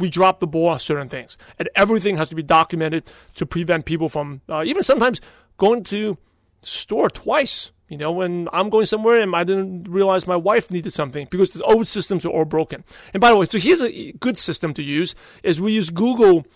we 0.00 0.10
drop 0.10 0.40
the 0.40 0.46
ball 0.46 0.68
on 0.68 0.78
certain 0.78 1.08
things. 1.08 1.38
And 1.58 1.68
everything 1.76 2.16
has 2.16 2.30
to 2.30 2.34
be 2.34 2.42
documented 2.42 3.04
to 3.36 3.46
prevent 3.46 3.84
people 3.84 4.08
from 4.08 4.40
uh, 4.48 4.64
even 4.66 4.82
sometimes 4.82 5.20
going 5.58 5.84
to 5.84 6.18
store 6.62 7.08
twice. 7.08 7.70
You 7.88 7.96
know, 7.96 8.12
when 8.12 8.48
I'm 8.52 8.70
going 8.70 8.86
somewhere 8.86 9.20
and 9.20 9.34
I 9.34 9.42
didn't 9.42 9.84
realize 9.84 10.26
my 10.26 10.36
wife 10.36 10.70
needed 10.70 10.92
something 10.92 11.26
because 11.28 11.52
the 11.52 11.64
old 11.64 11.88
systems 11.88 12.24
are 12.24 12.28
all 12.28 12.44
broken. 12.44 12.84
And 13.12 13.20
by 13.20 13.30
the 13.30 13.36
way, 13.36 13.46
so 13.46 13.58
here's 13.58 13.82
a 13.82 14.12
good 14.12 14.38
system 14.38 14.74
to 14.74 14.82
use 14.82 15.16
is 15.42 15.60
we 15.60 15.72
use 15.72 15.90
Google 15.90 16.46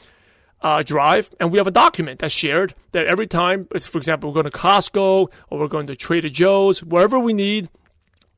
uh, 0.62 0.84
Drive 0.84 1.30
and 1.40 1.50
we 1.50 1.58
have 1.58 1.66
a 1.66 1.72
document 1.72 2.20
that's 2.20 2.32
shared 2.32 2.74
that 2.92 3.06
every 3.06 3.26
time, 3.26 3.66
for 3.66 3.98
example, 3.98 4.30
we're 4.30 4.42
going 4.42 4.50
to 4.50 4.56
Costco 4.56 5.28
or 5.50 5.58
we're 5.58 5.68
going 5.68 5.88
to 5.88 5.96
Trader 5.96 6.28
Joe's, 6.28 6.84
wherever 6.84 7.18
we 7.18 7.32
need, 7.32 7.68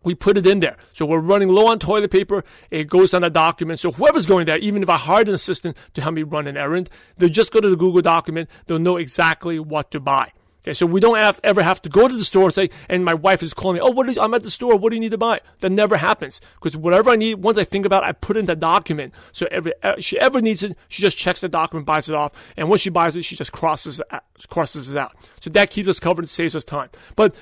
we 0.07 0.15
put 0.15 0.39
it 0.39 0.47
in 0.47 0.61
there. 0.61 0.77
So 0.93 1.05
we're 1.05 1.19
running 1.19 1.49
low 1.49 1.67
on 1.67 1.81
toilet 1.81 2.13
paper. 2.13 2.45
It 2.71 2.89
goes 2.89 3.13
on 3.13 3.25
a 3.25 3.29
document. 3.29 3.81
So 3.81 3.91
whoever's 3.91 4.25
going 4.25 4.47
there, 4.47 4.57
even 4.59 4.83
if 4.85 4.89
I 4.89 4.97
hired 4.97 5.29
an 5.29 5.35
assistant 5.35 5.77
to 5.95 6.01
help 6.01 6.15
me 6.15 6.23
run 6.23 6.47
an 6.47 6.57
errand, 6.57 6.89
they'll 7.19 7.29
just 7.29 7.53
go 7.53 7.61
to 7.61 7.69
the 7.69 7.77
Google 7.77 8.03
document. 8.03 8.49
They'll 8.67 8.79
know 8.79 8.99
exactly 8.99 9.59
what 9.59 9.91
to 9.91 10.01
buy. 10.01 10.31
Okay, 10.63 10.75
so 10.75 10.87
we 10.87 11.01
don't 11.01 11.17
have, 11.17 11.41
ever 11.43 11.63
have 11.63 11.83
to 11.83 11.89
go 11.89 12.09
to 12.09 12.15
the 12.15 12.25
store 12.25 12.45
and 12.45 12.55
say, 12.55 12.71
and 12.89 13.05
my 13.05 13.15
wife 13.15 13.43
is 13.43 13.53
calling 13.53 13.77
me, 13.77 13.81
oh, 13.81 13.91
what 13.91 14.17
I'm 14.19 14.35
at 14.35 14.45
the 14.45 14.51
store. 14.51 14.77
What 14.77 14.91
do 14.91 14.97
you 14.97 15.01
need 15.01 15.11
to 15.11 15.19
buy? 15.19 15.41
That 15.61 15.71
never 15.71 15.97
happens 15.97 16.41
because 16.55 16.77
whatever 16.77 17.11
I 17.11 17.17
need, 17.17 17.37
once 17.37 17.59
I 17.59 17.65
think 17.65 17.85
about 17.85 18.05
it, 18.05 18.07
I 18.07 18.13
put 18.13 18.37
in 18.37 18.47
the 18.47 18.57
document. 18.57 19.13
So 19.33 19.47
every 19.51 19.73
uh, 19.83 19.95
she 19.99 20.19
ever 20.21 20.41
needs 20.41 20.63
it, 20.63 20.77
she 20.89 21.03
just 21.03 21.17
checks 21.17 21.41
the 21.41 21.49
document, 21.49 21.87
buys 21.87 22.09
it 22.09 22.15
off, 22.15 22.33
and 22.57 22.69
when 22.69 22.79
she 22.79 22.91
buys 22.91 23.17
it, 23.17 23.25
she 23.25 23.37
just 23.37 23.53
crosses 23.53 24.01
uh, 24.11 24.21
crosses 24.49 24.91
it 24.91 24.97
out. 24.97 25.17
So 25.41 25.51
that 25.51 25.71
keeps 25.71 25.89
us 25.89 26.01
covered 26.01 26.23
and 26.23 26.29
saves 26.29 26.57
us 26.57 26.65
time. 26.65 26.91
But 27.15 27.37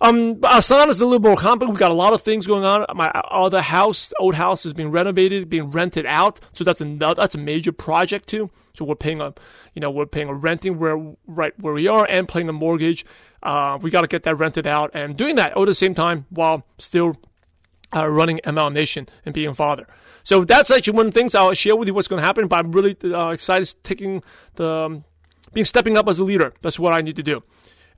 Um, 0.00 0.40
our 0.44 0.60
son 0.60 0.90
is 0.90 1.00
a 1.00 1.06
little 1.06 1.20
more 1.20 1.36
complex. 1.36 1.70
We've 1.70 1.78
got 1.78 1.90
a 1.90 1.94
lot 1.94 2.12
of 2.12 2.20
things 2.20 2.46
going 2.46 2.64
on. 2.64 2.84
My 2.94 3.08
other 3.08 3.62
house, 3.62 4.12
old 4.20 4.34
house, 4.34 4.66
is 4.66 4.74
being 4.74 4.90
renovated, 4.90 5.48
being 5.48 5.70
rented 5.70 6.04
out. 6.04 6.38
So 6.52 6.64
that's 6.64 6.80
a 6.80 6.84
that's 6.84 7.34
a 7.34 7.38
major 7.38 7.72
project 7.72 8.28
too. 8.28 8.50
So 8.74 8.84
we're 8.84 8.94
paying 8.94 9.22
a, 9.22 9.32
you 9.74 9.80
know, 9.80 9.90
we're 9.90 10.04
paying 10.04 10.28
a 10.28 10.34
renting 10.34 10.78
where 10.78 10.98
right 11.26 11.58
where 11.58 11.72
we 11.72 11.88
are 11.88 12.06
and 12.10 12.28
paying 12.28 12.48
a 12.48 12.52
mortgage. 12.52 13.06
Uh, 13.42 13.78
we 13.80 13.90
got 13.90 14.02
to 14.02 14.06
get 14.06 14.24
that 14.24 14.34
rented 14.34 14.66
out 14.66 14.90
and 14.92 15.16
doing 15.16 15.36
that 15.36 15.54
all 15.54 15.62
at 15.62 15.66
the 15.66 15.74
same 15.74 15.94
time 15.94 16.26
while 16.28 16.66
still 16.78 17.16
uh, 17.94 18.06
running 18.06 18.38
MLM 18.44 18.74
Nation 18.74 19.08
and 19.24 19.34
being 19.34 19.48
a 19.48 19.54
father. 19.54 19.86
So 20.24 20.44
that's 20.44 20.70
actually 20.70 20.96
one 20.96 21.06
of 21.06 21.14
the 21.14 21.18
things 21.18 21.34
I'll 21.34 21.54
share 21.54 21.76
with 21.76 21.88
you 21.88 21.94
what's 21.94 22.08
going 22.08 22.20
to 22.20 22.26
happen. 22.26 22.48
But 22.48 22.66
I'm 22.66 22.72
really 22.72 22.96
uh, 23.02 23.30
excited 23.30 23.74
taking 23.82 24.22
the 24.56 24.68
um, 24.68 25.04
being 25.54 25.64
stepping 25.64 25.96
up 25.96 26.06
as 26.06 26.18
a 26.18 26.24
leader. 26.24 26.52
That's 26.60 26.78
what 26.78 26.92
I 26.92 27.00
need 27.00 27.16
to 27.16 27.22
do 27.22 27.42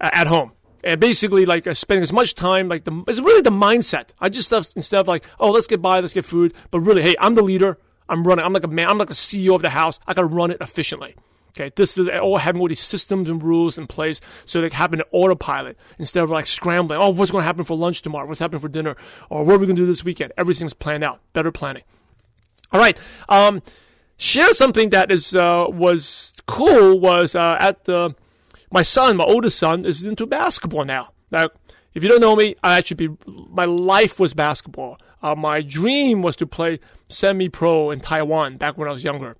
uh, 0.00 0.10
at 0.12 0.28
home 0.28 0.52
and 0.84 1.00
basically 1.00 1.46
like 1.46 1.66
uh, 1.66 1.74
spending 1.74 2.02
as 2.02 2.12
much 2.12 2.34
time 2.34 2.68
like 2.68 2.84
the 2.84 3.04
it's 3.08 3.20
really 3.20 3.42
the 3.42 3.50
mindset. 3.50 4.10
I 4.20 4.28
just 4.28 4.48
stuff 4.48 4.72
instead 4.76 5.00
of 5.00 5.08
like 5.08 5.24
oh 5.40 5.50
let's 5.50 5.66
get 5.66 5.82
by, 5.82 6.00
let's 6.00 6.12
get 6.12 6.24
food, 6.24 6.54
but 6.70 6.80
really 6.80 7.02
hey 7.02 7.14
I'm 7.18 7.34
the 7.34 7.42
leader. 7.42 7.78
I'm 8.08 8.26
running. 8.26 8.44
I'm 8.44 8.52
like 8.52 8.64
a 8.64 8.68
man. 8.68 8.88
I'm 8.88 8.98
like 8.98 9.10
a 9.10 9.14
CEO 9.14 9.54
of 9.54 9.62
the 9.62 9.70
house. 9.70 10.00
I 10.06 10.14
got 10.14 10.22
to 10.22 10.28
run 10.28 10.50
it 10.50 10.58
efficiently. 10.60 11.14
Okay, 11.50 11.72
this 11.74 11.98
is 11.98 12.08
all 12.08 12.36
having 12.38 12.60
all 12.60 12.68
these 12.68 12.80
systems 12.80 13.28
and 13.28 13.42
rules 13.42 13.78
in 13.78 13.86
place 13.86 14.20
so 14.44 14.60
they 14.60 14.68
happen 14.68 14.98
to 14.98 15.06
autopilot 15.10 15.76
instead 15.98 16.22
of 16.22 16.30
like 16.30 16.46
scrambling. 16.46 17.00
Oh, 17.00 17.10
what's 17.10 17.30
going 17.30 17.42
to 17.42 17.46
happen 17.46 17.64
for 17.64 17.76
lunch 17.76 18.02
tomorrow? 18.02 18.26
What's 18.26 18.38
happening 18.38 18.60
for 18.60 18.68
dinner? 18.68 18.96
Or 19.28 19.44
what 19.44 19.54
are 19.54 19.58
we 19.58 19.66
going 19.66 19.76
to 19.76 19.82
do 19.82 19.86
this 19.86 20.04
weekend? 20.04 20.32
Everything's 20.38 20.74
planned 20.74 21.04
out. 21.04 21.20
Better 21.32 21.50
planning. 21.50 21.82
All 22.72 22.80
right. 22.80 22.96
Um, 23.28 23.62
share 24.18 24.52
something 24.52 24.90
that 24.90 25.10
is 25.10 25.34
uh, 25.34 25.66
was 25.68 26.36
cool 26.46 27.00
was 27.00 27.34
uh, 27.34 27.56
at 27.58 27.84
the 27.84 28.14
my 28.70 28.82
son, 28.82 29.16
my 29.16 29.24
oldest 29.24 29.58
son, 29.58 29.84
is 29.84 30.02
into 30.04 30.26
basketball 30.26 30.84
now. 30.84 31.12
Now, 31.30 31.48
if 31.94 32.02
you 32.02 32.08
don't 32.08 32.20
know 32.20 32.36
me, 32.36 32.54
I 32.62 32.78
actually 32.78 33.08
be 33.08 33.16
my 33.26 33.64
life 33.64 34.20
was 34.20 34.34
basketball. 34.34 34.98
Uh, 35.22 35.34
my 35.34 35.62
dream 35.62 36.22
was 36.22 36.36
to 36.36 36.46
play 36.46 36.80
semi-pro 37.08 37.90
in 37.90 38.00
Taiwan 38.00 38.56
back 38.56 38.78
when 38.78 38.88
I 38.88 38.92
was 38.92 39.02
younger, 39.02 39.36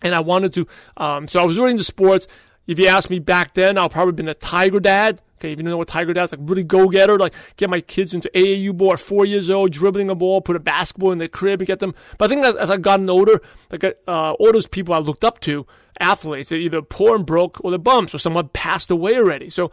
and 0.00 0.14
I 0.14 0.20
wanted 0.20 0.52
to. 0.54 0.66
Um, 0.96 1.28
so 1.28 1.40
I 1.40 1.44
was 1.44 1.56
really 1.56 1.72
into 1.72 1.84
sports. 1.84 2.26
If 2.66 2.78
you 2.78 2.86
ask 2.86 3.10
me 3.10 3.18
back 3.18 3.54
then, 3.54 3.76
I'll 3.76 3.88
probably 3.88 4.12
been 4.12 4.28
a 4.28 4.34
Tiger 4.34 4.80
dad. 4.80 5.20
Okay, 5.38 5.52
if 5.52 5.58
you 5.58 5.64
don't 5.64 5.70
know 5.70 5.76
what 5.76 5.88
Tiger 5.88 6.12
dad's 6.12 6.30
like, 6.30 6.40
really 6.44 6.62
go 6.62 6.88
getter, 6.88 7.18
like 7.18 7.34
get 7.56 7.68
my 7.68 7.80
kids 7.80 8.14
into 8.14 8.30
AAU 8.32 8.76
ball 8.76 8.92
at 8.92 9.00
four 9.00 9.24
years 9.24 9.50
old, 9.50 9.72
dribbling 9.72 10.08
a 10.08 10.14
ball, 10.14 10.40
put 10.40 10.54
a 10.54 10.60
basketball 10.60 11.10
in 11.10 11.18
the 11.18 11.28
crib 11.28 11.60
and 11.60 11.66
get 11.66 11.80
them. 11.80 11.94
But 12.16 12.26
I 12.26 12.28
think 12.28 12.44
as 12.44 12.70
I've 12.70 12.82
gotten 12.82 13.10
older, 13.10 13.40
like 13.70 13.82
uh, 13.84 14.32
all 14.32 14.52
those 14.52 14.68
people 14.68 14.94
I 14.94 14.98
looked 14.98 15.24
up 15.24 15.40
to, 15.40 15.66
athletes, 16.02 16.50
they're 16.50 16.58
either 16.58 16.82
poor 16.82 17.16
and 17.16 17.24
broke 17.24 17.64
or 17.64 17.70
they're 17.70 17.78
bums 17.78 18.14
or 18.14 18.18
someone 18.18 18.48
passed 18.48 18.90
away 18.90 19.16
already. 19.16 19.48
So 19.48 19.70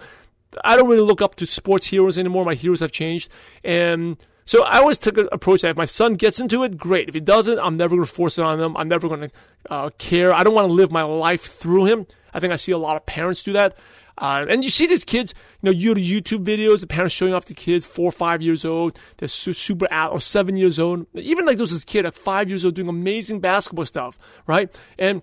I 0.63 0.75
don't 0.75 0.89
really 0.89 1.01
look 1.01 1.21
up 1.21 1.35
to 1.35 1.45
sports 1.45 1.87
heroes 1.87 2.17
anymore. 2.17 2.45
My 2.45 2.55
heroes 2.55 2.79
have 2.79 2.91
changed. 2.91 3.29
And 3.63 4.17
so 4.45 4.63
I 4.63 4.77
always 4.79 4.97
took 4.97 5.17
an 5.17 5.29
approach 5.31 5.61
that 5.61 5.71
if 5.71 5.77
my 5.77 5.85
son 5.85 6.13
gets 6.13 6.39
into 6.39 6.63
it, 6.63 6.77
great. 6.77 7.07
If 7.07 7.13
he 7.13 7.19
doesn't, 7.19 7.59
I'm 7.59 7.77
never 7.77 7.95
going 7.95 8.05
to 8.07 8.11
force 8.11 8.37
it 8.37 8.43
on 8.43 8.59
him. 8.59 8.75
I'm 8.77 8.87
never 8.87 9.07
going 9.07 9.21
to 9.21 9.31
uh, 9.69 9.89
care. 9.97 10.33
I 10.33 10.43
don't 10.43 10.55
want 10.55 10.67
to 10.67 10.73
live 10.73 10.91
my 10.91 11.03
life 11.03 11.41
through 11.41 11.85
him. 11.85 12.07
I 12.33 12.39
think 12.39 12.53
I 12.53 12.55
see 12.55 12.71
a 12.71 12.77
lot 12.77 12.95
of 12.95 13.05
parents 13.05 13.43
do 13.43 13.53
that. 13.53 13.75
Uh, 14.17 14.45
and 14.49 14.63
you 14.63 14.69
see 14.69 14.85
these 14.85 15.05
kids, 15.05 15.33
you 15.61 15.67
know, 15.67 15.71
you 15.71 15.93
YouTube 15.93 16.43
videos, 16.43 16.81
the 16.81 16.87
parents 16.87 17.15
showing 17.15 17.33
off 17.33 17.45
the 17.45 17.53
kids, 17.53 17.85
four 17.85 18.09
or 18.09 18.11
five 18.11 18.41
years 18.41 18.65
old, 18.65 18.99
they're 19.17 19.29
su- 19.29 19.53
super 19.53 19.87
out, 19.91 20.11
or 20.11 20.19
seven 20.19 20.57
years 20.57 20.77
old. 20.77 21.05
Even 21.13 21.45
like 21.45 21.57
those 21.57 21.83
kid 21.85 22.05
at 22.05 22.13
five 22.13 22.49
years 22.49 22.65
old 22.65 22.75
doing 22.75 22.89
amazing 22.89 23.39
basketball 23.39 23.85
stuff, 23.85 24.19
right? 24.45 24.77
And 24.97 25.21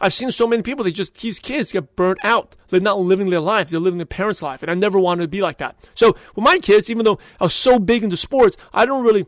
I've 0.00 0.14
seen 0.14 0.30
so 0.30 0.46
many 0.46 0.62
people, 0.62 0.84
they 0.84 0.92
just, 0.92 1.20
these 1.20 1.38
kids 1.38 1.72
get 1.72 1.96
burnt 1.96 2.18
out. 2.24 2.56
They're 2.68 2.80
not 2.80 3.00
living 3.00 3.30
their 3.30 3.40
life. 3.40 3.68
They're 3.68 3.80
living 3.80 3.98
their 3.98 4.06
parents' 4.06 4.42
life. 4.42 4.62
And 4.62 4.70
I 4.70 4.74
never 4.74 4.98
wanted 4.98 5.22
to 5.22 5.28
be 5.28 5.42
like 5.42 5.58
that. 5.58 5.76
So 5.94 6.16
with 6.34 6.44
my 6.44 6.58
kids, 6.58 6.88
even 6.88 7.04
though 7.04 7.18
I 7.40 7.44
was 7.44 7.54
so 7.54 7.78
big 7.78 8.02
into 8.02 8.16
sports, 8.16 8.56
I 8.72 8.86
don't 8.86 9.04
really 9.04 9.26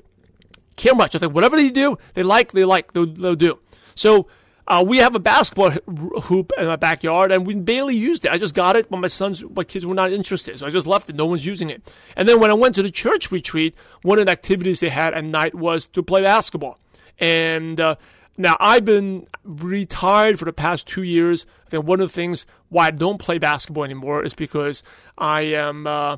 care 0.76 0.94
much. 0.94 1.14
I 1.14 1.18
think 1.18 1.34
whatever 1.34 1.56
they 1.56 1.70
do, 1.70 1.98
they 2.14 2.22
like, 2.22 2.52
they 2.52 2.64
like, 2.64 2.92
they'll, 2.92 3.06
they'll 3.06 3.34
do. 3.34 3.58
So, 3.94 4.28
uh, 4.66 4.84
we 4.86 4.98
have 4.98 5.14
a 5.14 5.18
basketball 5.18 5.70
hoop 5.70 6.52
in 6.56 6.66
my 6.66 6.76
backyard, 6.76 7.32
and 7.32 7.44
we 7.44 7.54
barely 7.56 7.96
used 7.96 8.24
it. 8.24 8.30
I 8.30 8.38
just 8.38 8.54
got 8.54 8.76
it, 8.76 8.88
but 8.88 8.98
my 8.98 9.08
sons, 9.08 9.42
my 9.42 9.64
kids 9.64 9.84
were 9.84 9.94
not 9.94 10.12
interested, 10.12 10.58
so 10.58 10.66
I 10.66 10.70
just 10.70 10.86
left 10.86 11.10
it. 11.10 11.16
No 11.16 11.26
one's 11.26 11.44
using 11.44 11.68
it. 11.68 11.92
And 12.16 12.28
then 12.28 12.38
when 12.38 12.50
I 12.50 12.54
went 12.54 12.76
to 12.76 12.82
the 12.82 12.90
church 12.90 13.32
retreat, 13.32 13.74
one 14.02 14.20
of 14.20 14.26
the 14.26 14.32
activities 14.32 14.78
they 14.78 14.88
had 14.88 15.14
at 15.14 15.24
night 15.24 15.54
was 15.54 15.86
to 15.88 16.02
play 16.02 16.22
basketball. 16.22 16.78
And 17.18 17.80
uh, 17.80 17.96
now, 18.36 18.56
I've 18.58 18.84
been 18.84 19.26
retired 19.44 20.38
for 20.38 20.46
the 20.46 20.52
past 20.52 20.86
two 20.86 21.02
years. 21.02 21.46
I 21.66 21.70
think 21.70 21.86
one 21.86 22.00
of 22.00 22.08
the 22.08 22.14
things 22.14 22.46
why 22.70 22.86
I 22.86 22.90
don't 22.90 23.18
play 23.18 23.38
basketball 23.38 23.84
anymore 23.84 24.24
is 24.24 24.34
because 24.34 24.82
I 25.18 25.42
am 25.42 25.86
uh, 25.86 26.16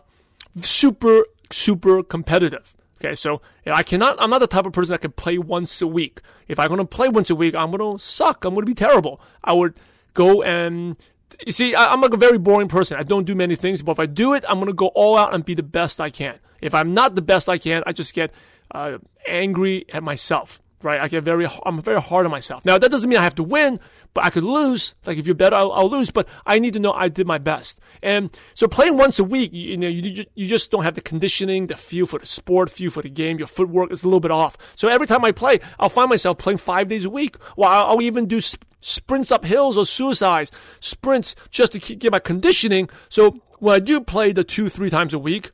super, 0.60 1.24
super 1.50 2.02
competitive. 2.02 2.74
Okay, 3.00 3.16
so 3.16 3.42
I 3.66 3.82
cannot, 3.82 4.16
I'm 4.20 4.30
not 4.30 4.38
the 4.38 4.46
type 4.46 4.64
of 4.64 4.72
person 4.72 4.92
that 4.92 5.00
can 5.00 5.12
play 5.12 5.38
once 5.38 5.82
a 5.82 5.86
week. 5.86 6.20
If 6.46 6.58
I'm 6.58 6.68
going 6.68 6.78
to 6.78 6.84
play 6.84 7.08
once 7.08 7.30
a 7.30 7.34
week, 7.34 7.54
I'm 7.54 7.70
going 7.72 7.98
to 7.98 8.02
suck. 8.02 8.44
I'm 8.44 8.54
going 8.54 8.64
to 8.64 8.70
be 8.70 8.74
terrible. 8.74 9.20
I 9.42 9.52
would 9.52 9.74
go 10.14 10.42
and 10.42 10.96
you 11.44 11.50
see, 11.50 11.74
I'm 11.74 12.00
like 12.00 12.12
a 12.12 12.16
very 12.16 12.38
boring 12.38 12.68
person. 12.68 12.96
I 12.96 13.02
don't 13.02 13.24
do 13.24 13.34
many 13.34 13.56
things, 13.56 13.82
but 13.82 13.92
if 13.92 14.00
I 14.00 14.06
do 14.06 14.34
it, 14.34 14.44
I'm 14.48 14.56
going 14.56 14.68
to 14.68 14.72
go 14.72 14.88
all 14.88 15.18
out 15.18 15.34
and 15.34 15.44
be 15.44 15.54
the 15.54 15.64
best 15.64 16.00
I 16.00 16.08
can. 16.08 16.38
If 16.60 16.74
I'm 16.74 16.92
not 16.92 17.16
the 17.16 17.22
best 17.22 17.48
I 17.48 17.58
can, 17.58 17.82
I 17.86 17.92
just 17.92 18.14
get 18.14 18.32
uh, 18.70 18.98
angry 19.26 19.84
at 19.92 20.04
myself 20.04 20.62
right? 20.84 21.00
I 21.00 21.08
get 21.08 21.24
very, 21.24 21.46
I'm 21.64 21.82
very 21.82 22.00
hard 22.00 22.26
on 22.26 22.30
myself. 22.30 22.64
Now 22.64 22.78
that 22.78 22.90
doesn't 22.90 23.08
mean 23.08 23.18
I 23.18 23.24
have 23.24 23.34
to 23.36 23.42
win, 23.42 23.80
but 24.12 24.24
I 24.24 24.30
could 24.30 24.44
lose. 24.44 24.94
Like 25.06 25.18
if 25.18 25.26
you're 25.26 25.34
better, 25.34 25.56
I'll, 25.56 25.72
I'll 25.72 25.90
lose. 25.90 26.10
But 26.10 26.28
I 26.46 26.58
need 26.58 26.74
to 26.74 26.78
know 26.78 26.92
I 26.92 27.08
did 27.08 27.26
my 27.26 27.38
best. 27.38 27.80
And 28.02 28.36
so 28.54 28.68
playing 28.68 28.96
once 28.96 29.18
a 29.18 29.24
week, 29.24 29.52
you, 29.52 29.70
you 29.70 29.76
know, 29.76 29.88
you, 29.88 30.24
you 30.34 30.46
just 30.46 30.70
don't 30.70 30.84
have 30.84 30.94
the 30.94 31.00
conditioning, 31.00 31.66
the 31.66 31.76
feel 31.76 32.06
for 32.06 32.18
the 32.18 32.26
sport, 32.26 32.70
feel 32.70 32.90
for 32.90 33.02
the 33.02 33.10
game. 33.10 33.38
Your 33.38 33.46
footwork 33.46 33.90
is 33.90 34.02
a 34.02 34.06
little 34.06 34.20
bit 34.20 34.30
off. 34.30 34.56
So 34.76 34.88
every 34.88 35.06
time 35.06 35.24
I 35.24 35.32
play, 35.32 35.58
I'll 35.80 35.88
find 35.88 36.10
myself 36.10 36.38
playing 36.38 36.58
five 36.58 36.88
days 36.88 37.04
a 37.04 37.10
week. 37.10 37.36
Well, 37.56 37.70
I'll, 37.70 37.86
I'll 37.86 38.02
even 38.02 38.26
do 38.26 38.40
sp- 38.44 38.62
sprints 38.80 39.32
up 39.32 39.44
hills 39.46 39.78
or 39.78 39.86
suicides, 39.86 40.50
sprints 40.80 41.34
just 41.50 41.72
to 41.72 41.80
keep, 41.80 41.98
get 42.00 42.12
my 42.12 42.18
conditioning. 42.18 42.90
So 43.08 43.40
when 43.58 43.74
I 43.74 43.78
do 43.78 44.00
play 44.00 44.32
the 44.32 44.44
two, 44.44 44.68
three 44.68 44.90
times 44.90 45.14
a 45.14 45.18
week, 45.18 45.52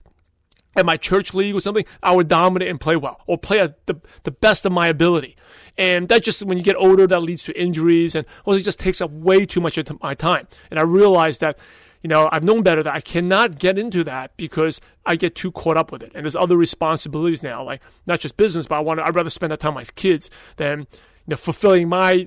at 0.76 0.86
my 0.86 0.96
church 0.96 1.34
league 1.34 1.54
or 1.54 1.60
something, 1.60 1.84
I 2.02 2.14
would 2.14 2.28
dominate 2.28 2.68
and 2.68 2.80
play 2.80 2.96
well 2.96 3.20
or 3.26 3.38
play 3.38 3.60
at 3.60 3.86
the, 3.86 4.00
the 4.22 4.30
best 4.30 4.64
of 4.64 4.72
my 4.72 4.88
ability. 4.88 5.36
And 5.76 6.08
that 6.08 6.22
just, 6.22 6.42
when 6.42 6.58
you 6.58 6.64
get 6.64 6.76
older, 6.76 7.06
that 7.06 7.20
leads 7.20 7.44
to 7.44 7.60
injuries 7.60 8.14
and 8.14 8.26
it 8.46 8.62
just 8.62 8.78
takes 8.78 9.00
up 9.00 9.10
way 9.10 9.46
too 9.46 9.60
much 9.60 9.78
of 9.78 10.02
my 10.02 10.14
time. 10.14 10.46
And 10.70 10.78
I 10.78 10.82
realized 10.82 11.40
that, 11.40 11.58
you 12.02 12.08
know, 12.08 12.28
I've 12.32 12.44
known 12.44 12.62
better 12.62 12.82
that 12.82 12.94
I 12.94 13.00
cannot 13.00 13.58
get 13.58 13.78
into 13.78 14.04
that 14.04 14.36
because 14.36 14.80
I 15.04 15.16
get 15.16 15.34
too 15.34 15.50
caught 15.52 15.76
up 15.76 15.92
with 15.92 16.02
it. 16.02 16.12
And 16.14 16.24
there's 16.24 16.36
other 16.36 16.56
responsibilities 16.56 17.42
now, 17.42 17.62
like 17.62 17.80
not 18.06 18.20
just 18.20 18.36
business, 18.36 18.66
but 18.66 18.76
I 18.76 18.80
want 18.80 18.98
to, 19.00 19.06
I'd 19.06 19.14
rather 19.14 19.30
spend 19.30 19.52
that 19.52 19.60
time 19.60 19.74
with 19.74 19.88
my 19.88 19.92
kids 19.96 20.30
than, 20.56 20.80
you 20.80 20.86
know, 21.28 21.36
fulfilling 21.36 21.88
my 21.88 22.26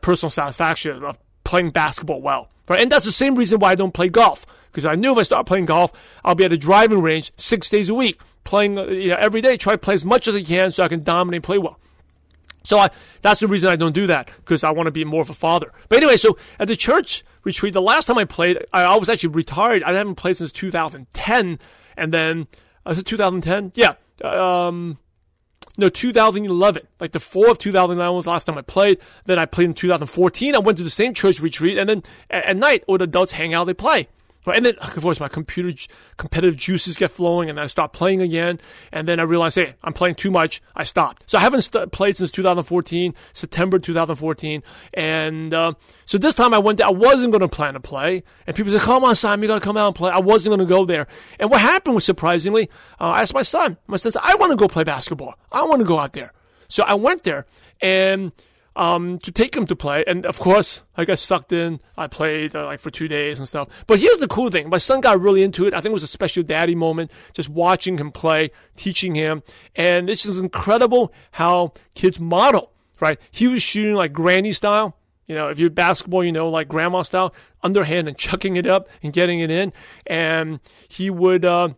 personal 0.00 0.30
satisfaction 0.30 1.04
of 1.04 1.18
playing 1.44 1.70
basketball 1.70 2.22
well. 2.22 2.48
Right? 2.68 2.80
And 2.80 2.92
that's 2.92 3.04
the 3.04 3.12
same 3.12 3.34
reason 3.34 3.58
why 3.58 3.72
I 3.72 3.74
don't 3.74 3.92
play 3.92 4.08
golf 4.08 4.46
because 4.70 4.84
I 4.84 4.94
knew 4.94 5.12
if 5.12 5.18
I 5.18 5.22
start 5.22 5.46
playing 5.46 5.66
golf, 5.66 5.92
I'll 6.24 6.34
be 6.34 6.44
at 6.44 6.52
a 6.52 6.58
driving 6.58 7.02
range 7.02 7.32
six 7.36 7.68
days 7.68 7.88
a 7.88 7.94
week, 7.94 8.20
playing 8.44 8.78
uh, 8.78 8.86
you 8.86 9.10
know, 9.10 9.16
every 9.18 9.40
day, 9.40 9.56
try 9.56 9.72
to 9.72 9.78
play 9.78 9.94
as 9.94 10.04
much 10.04 10.28
as 10.28 10.34
I 10.34 10.42
can 10.42 10.70
so 10.70 10.84
I 10.84 10.88
can 10.88 11.02
dominate 11.02 11.38
and 11.38 11.44
play 11.44 11.58
well. 11.58 11.78
So 12.62 12.78
I, 12.78 12.90
that's 13.22 13.40
the 13.40 13.48
reason 13.48 13.70
I 13.70 13.76
don't 13.76 13.94
do 13.94 14.06
that 14.08 14.30
because 14.36 14.64
I 14.64 14.70
want 14.70 14.86
to 14.86 14.90
be 14.90 15.04
more 15.04 15.22
of 15.22 15.30
a 15.30 15.34
father. 15.34 15.72
But 15.88 15.98
anyway, 15.98 16.16
so 16.16 16.36
at 16.58 16.68
the 16.68 16.76
church 16.76 17.24
retreat, 17.44 17.72
the 17.72 17.82
last 17.82 18.06
time 18.06 18.18
I 18.18 18.24
played, 18.24 18.58
I, 18.72 18.82
I 18.84 18.96
was 18.96 19.08
actually 19.08 19.30
retired. 19.30 19.82
I 19.82 19.92
haven't 19.92 20.16
played 20.16 20.36
since 20.36 20.52
2010, 20.52 21.58
and 21.96 22.12
then 22.12 22.46
uh, 22.84 22.90
was 22.90 22.98
it 22.98 23.06
2010? 23.06 23.72
Yeah, 23.74 23.94
um, 24.22 24.98
no, 25.78 25.88
2011. 25.88 26.86
Like 26.98 27.12
the 27.12 27.20
fall 27.20 27.50
of 27.50 27.58
2011 27.58 28.14
was 28.14 28.24
the 28.24 28.30
last 28.30 28.44
time 28.44 28.58
I 28.58 28.62
played. 28.62 28.98
Then 29.24 29.38
I 29.38 29.46
played 29.46 29.66
in 29.66 29.74
2014. 29.74 30.54
I 30.54 30.58
went 30.58 30.78
to 30.78 30.84
the 30.84 30.90
same 30.90 31.14
church 31.14 31.40
retreat, 31.40 31.78
and 31.78 31.88
then 31.88 32.02
at, 32.28 32.50
at 32.50 32.56
night, 32.56 32.84
all 32.86 32.98
the 32.98 33.04
adults 33.04 33.32
hang 33.32 33.54
out, 33.54 33.64
they 33.64 33.74
play. 33.74 34.08
And 34.46 34.64
then, 34.64 34.74
of 34.76 34.94
course, 34.94 35.20
my 35.20 35.28
computer 35.28 35.76
competitive 36.16 36.56
juices 36.56 36.96
get 36.96 37.10
flowing, 37.10 37.50
and 37.50 37.60
I 37.60 37.66
start 37.66 37.92
playing 37.92 38.22
again. 38.22 38.58
And 38.90 39.06
then 39.06 39.20
I 39.20 39.24
realize, 39.24 39.54
hey, 39.54 39.74
I'm 39.82 39.92
playing 39.92 40.14
too 40.14 40.30
much. 40.30 40.62
I 40.74 40.84
stopped. 40.84 41.24
So 41.30 41.36
I 41.36 41.42
haven't 41.42 41.62
st- 41.62 41.92
played 41.92 42.16
since 42.16 42.30
2014, 42.30 43.14
September 43.34 43.78
2014. 43.78 44.62
And 44.94 45.52
uh, 45.52 45.74
so 46.06 46.16
this 46.16 46.34
time 46.34 46.54
I 46.54 46.58
went. 46.58 46.78
There, 46.78 46.86
I 46.86 46.90
wasn't 46.90 47.32
going 47.32 47.42
to 47.42 47.48
plan 47.48 47.74
to 47.74 47.80
play, 47.80 48.22
and 48.46 48.56
people 48.56 48.72
said, 48.72 48.80
"Come 48.80 49.04
on, 49.04 49.14
Simon, 49.14 49.42
you 49.42 49.48
got 49.48 49.60
to 49.60 49.64
come 49.64 49.76
out 49.76 49.88
and 49.88 49.96
play." 49.96 50.10
I 50.10 50.20
wasn't 50.20 50.50
going 50.50 50.66
to 50.66 50.72
go 50.72 50.84
there. 50.84 51.06
And 51.38 51.50
what 51.50 51.60
happened 51.60 51.94
was 51.94 52.04
surprisingly, 52.04 52.70
uh, 52.98 53.10
I 53.10 53.22
asked 53.22 53.34
my 53.34 53.42
son. 53.42 53.76
My 53.86 53.98
son 53.98 54.12
said, 54.12 54.22
"I 54.24 54.36
want 54.36 54.52
to 54.52 54.56
go 54.56 54.68
play 54.68 54.84
basketball. 54.84 55.34
I 55.52 55.64
want 55.64 55.80
to 55.80 55.86
go 55.86 55.98
out 55.98 56.12
there." 56.12 56.32
So 56.68 56.82
I 56.84 56.94
went 56.94 57.24
there, 57.24 57.46
and 57.82 58.32
um, 58.76 59.18
to 59.20 59.32
take 59.32 59.56
him 59.56 59.66
to 59.66 59.76
play. 59.76 60.04
And 60.06 60.24
of 60.26 60.38
course, 60.38 60.82
I 60.96 61.04
got 61.04 61.18
sucked 61.18 61.52
in. 61.52 61.80
I 61.96 62.06
played 62.06 62.54
uh, 62.54 62.64
like 62.64 62.80
for 62.80 62.90
two 62.90 63.08
days 63.08 63.38
and 63.38 63.48
stuff. 63.48 63.68
But 63.86 64.00
here's 64.00 64.18
the 64.18 64.28
cool 64.28 64.50
thing: 64.50 64.68
my 64.68 64.78
son 64.78 65.00
got 65.00 65.20
really 65.20 65.42
into 65.42 65.66
it. 65.66 65.74
I 65.74 65.80
think 65.80 65.90
it 65.90 65.94
was 65.94 66.02
a 66.02 66.08
special 66.08 66.42
daddy 66.42 66.74
moment, 66.74 67.10
just 67.32 67.48
watching 67.48 67.98
him 67.98 68.12
play, 68.12 68.50
teaching 68.76 69.14
him, 69.14 69.42
and 69.74 70.08
this 70.08 70.26
is 70.26 70.38
incredible 70.38 71.12
how 71.32 71.72
kids 71.94 72.20
model. 72.20 72.72
Right? 73.00 73.18
He 73.30 73.48
was 73.48 73.62
shooting 73.62 73.94
like 73.94 74.12
granny 74.12 74.52
style. 74.52 74.96
You 75.26 75.36
know, 75.36 75.48
if 75.48 75.58
you're 75.58 75.70
basketball, 75.70 76.24
you 76.24 76.32
know, 76.32 76.48
like 76.48 76.68
grandma 76.68 77.02
style, 77.02 77.34
underhand 77.62 78.08
and 78.08 78.18
chucking 78.18 78.56
it 78.56 78.66
up 78.66 78.88
and 79.02 79.12
getting 79.12 79.40
it 79.40 79.50
in. 79.50 79.72
And 80.06 80.60
he 80.88 81.10
would. 81.10 81.44
Uh, 81.44 81.70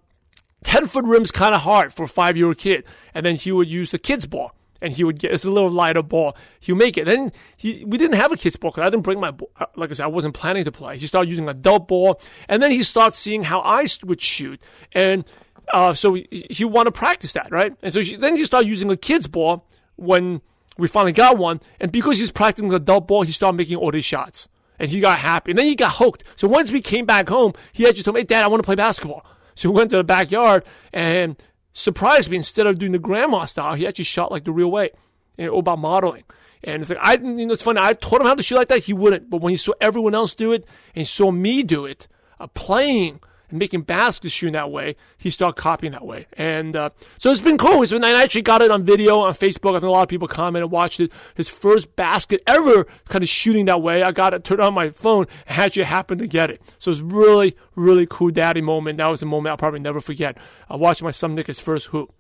10 0.65 0.87
foot 0.87 1.05
rim's 1.05 1.33
kind 1.33 1.57
of 1.57 1.63
hard 1.63 1.93
for 1.93 2.05
a 2.05 2.09
five 2.09 2.37
year 2.37 2.47
old 2.47 2.57
kid. 2.57 2.85
And 3.15 3.27
then 3.27 3.35
he 3.35 3.51
would 3.51 3.69
use 3.69 3.93
a 3.93 3.99
kid's 3.99 4.27
ball 4.27 4.55
and 4.83 4.93
he 4.93 5.05
would 5.05 5.19
get 5.19 5.33
it's 5.33 5.45
a 5.45 5.51
little 5.51 5.71
lighter 5.71 6.03
ball. 6.03 6.37
He'll 6.61 6.77
make 6.77 6.99
it. 6.99 7.07
Then 7.07 7.33
he 7.57 7.85
we 7.87 7.97
didn't 7.97 8.17
have 8.17 8.33
a 8.33 8.37
kid's 8.37 8.57
ball 8.57 8.71
because 8.71 8.83
I 8.83 8.91
didn't 8.91 9.05
bring 9.05 9.21
my. 9.21 9.33
Uh, 9.57 9.67
like 9.77 9.91
I 9.91 9.95
said, 9.95 10.05
I 10.05 10.09
wasn't 10.09 10.35
planning 10.35 10.65
to 10.65 10.73
play. 10.73 10.99
He 10.99 11.07
started 11.07 11.31
using 11.31 11.49
a 11.49 11.53
adult 11.53 11.89
ball, 11.89 12.21
and 12.49 12.63
then 12.63 12.71
he 12.71 12.83
starts 12.83 13.17
seeing 13.17 13.45
how 13.45 13.61
I 13.61 13.87
would 14.05 14.21
shoot, 14.21 14.61
and 14.93 15.25
uh, 15.73 15.95
so 15.95 16.15
he, 16.15 16.47
he 16.51 16.65
want 16.65 16.87
to 16.87 16.93
practice 16.93 17.33
that, 17.35 17.51
right? 17.51 17.75
And 17.83 17.95
so 17.95 18.03
she, 18.03 18.17
then 18.17 18.37
he 18.37 18.45
started 18.45 18.69
using 18.69 18.91
a 18.91 18.97
kid's 18.97 19.27
ball 19.27 19.67
when 19.97 20.41
we 20.79 20.89
finally 20.89 21.13
got 21.13 21.39
one, 21.39 21.61
and 21.81 21.93
because 21.93 22.19
he's 22.19 22.33
practicing 22.33 22.69
the 22.69 22.77
adult 22.77 23.07
ball, 23.07 23.23
he 23.23 23.33
started 23.33 23.57
making 23.57 23.77
all 23.77 23.91
these 23.91 24.05
shots. 24.05 24.49
And 24.79 24.91
he 24.91 24.99
got 24.99 25.21
happy. 25.21 25.53
And 25.53 25.59
then 25.59 25.67
he 25.67 25.77
got 25.77 25.93
hooked. 25.93 26.25
So 26.35 26.49
once 26.49 26.73
we 26.73 26.81
came 26.81 27.05
back 27.05 27.29
home, 27.29 27.53
he 27.73 27.85
had 27.85 27.95
just 27.95 28.05
told 28.05 28.17
me, 28.17 28.23
hey, 28.23 28.25
Dad, 28.25 28.43
I 28.43 28.49
want 28.49 28.63
to 28.63 28.67
play 28.67 28.75
basketball. 28.75 29.25
So 29.55 29.71
we 29.71 29.77
went 29.77 29.91
to 29.91 29.97
the 29.97 30.03
backyard 30.03 30.65
and 30.93 31.41
surprised 31.73 32.31
me. 32.31 32.37
Instead 32.37 32.67
of 32.67 32.79
doing 32.79 32.93
the 32.93 32.99
grandma 32.99 33.45
style, 33.45 33.75
he 33.75 33.87
actually 33.87 34.05
shot 34.05 34.31
like 34.31 34.45
the 34.45 34.53
real 34.53 34.71
way, 34.71 34.91
and 35.39 35.49
about 35.49 35.79
modeling. 35.79 36.25
And 36.65 36.83
it's 36.83 36.91
like 36.91 36.99
I, 37.03 37.15
you 37.15 37.47
know, 37.47 37.53
it's 37.53 37.63
funny. 37.63 37.81
I 37.81 37.95
taught 37.95 38.21
him 38.21 38.27
how 38.27 38.35
to 38.35 38.43
shoot 38.43 38.57
like 38.57 38.69
that. 38.69 38.85
He 38.85 38.93
wouldn't, 38.93 39.29
but 39.29 39.41
when 39.41 39.51
he 39.51 39.57
saw 39.57 39.73
everyone 39.81 40.15
else 40.15 40.35
do 40.35 40.53
it 40.53 40.65
and 40.95 41.07
saw 41.07 41.31
me 41.31 41.63
do 41.63 41.87
it, 41.87 42.07
uh, 42.39 42.47
playing 42.49 43.21
and 43.53 43.59
making 43.59 43.83
baskets 43.83 44.33
shooting 44.33 44.55
that 44.55 44.71
way, 44.71 44.97
he 45.19 45.31
started 45.31 45.61
copying 45.61 45.93
that 45.93 46.05
way. 46.05 46.27
And 46.33 46.75
uh, 46.75 46.91
so 47.19 47.31
it's 47.31 47.41
been 47.41 47.59
cool. 47.59 47.83
It's 47.83 47.93
been, 47.93 48.03
I 48.03 48.23
actually 48.23 48.43
got 48.43 48.63
it 48.63 48.71
on 48.71 48.83
video 48.83 49.21
on 49.21 49.35
Facebook. 49.35 49.71
I 49.71 49.81
think 49.81 49.85
a 49.85 49.91
lot 49.91 50.03
of 50.03 50.09
people 50.09 50.27
commented, 50.27 50.71
watched 50.71 51.01
it. 51.01 51.13
His 51.35 51.49
first 51.51 51.95
basket 51.95 52.43
ever 52.47 52.87
kind 53.09 53.23
of 53.23 53.29
shooting 53.29 53.67
that 53.67 53.83
way. 53.83 54.03
I 54.03 54.11
got 54.11 54.33
it, 54.33 54.43
turned 54.43 54.63
on 54.63 54.73
my 54.73 54.91
phone, 54.91 55.27
and 55.47 55.59
actually 55.59 55.85
happened 55.85 56.21
to 56.21 56.27
get 56.27 56.51
it. 56.51 56.63
So 56.79 56.91
it's 56.91 57.01
really, 57.01 57.55
really 57.77 58.07
cool 58.09 58.31
daddy 58.31 58.63
moment. 58.63 58.99
That 58.99 59.07
was 59.07 59.23
a 59.23 59.27
moment 59.27 59.51
I'll 59.51 59.59
probably 59.59 59.81
never 59.81 60.01
forget. 60.01 60.39
I 60.69 60.77
watched 60.77 61.03
my 61.03 61.11
son 61.11 61.35
nick 61.35 61.47
his 61.47 61.61
first 61.61 61.89
hoop. 61.89 62.11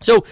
So, 0.00 0.24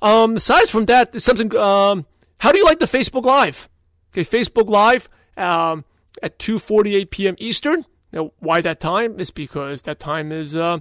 um, 0.00 0.36
aside 0.36 0.68
from 0.68 0.86
that, 0.86 1.20
something, 1.20 1.54
um, 1.56 2.06
how 2.38 2.52
do 2.52 2.58
you 2.58 2.64
like 2.64 2.78
the 2.78 2.86
Facebook 2.86 3.24
Live? 3.24 3.68
Okay, 4.12 4.24
Facebook 4.24 4.68
Live 4.68 5.10
um, 5.36 5.84
at 6.22 6.38
2.48 6.38 7.10
p.m. 7.10 7.34
Eastern. 7.38 7.84
Now, 8.14 8.30
why 8.38 8.60
that 8.60 8.80
time? 8.80 9.18
Is 9.18 9.30
because 9.30 9.82
that 9.82 9.98
time 9.98 10.30
is, 10.30 10.54
uh, 10.54 10.78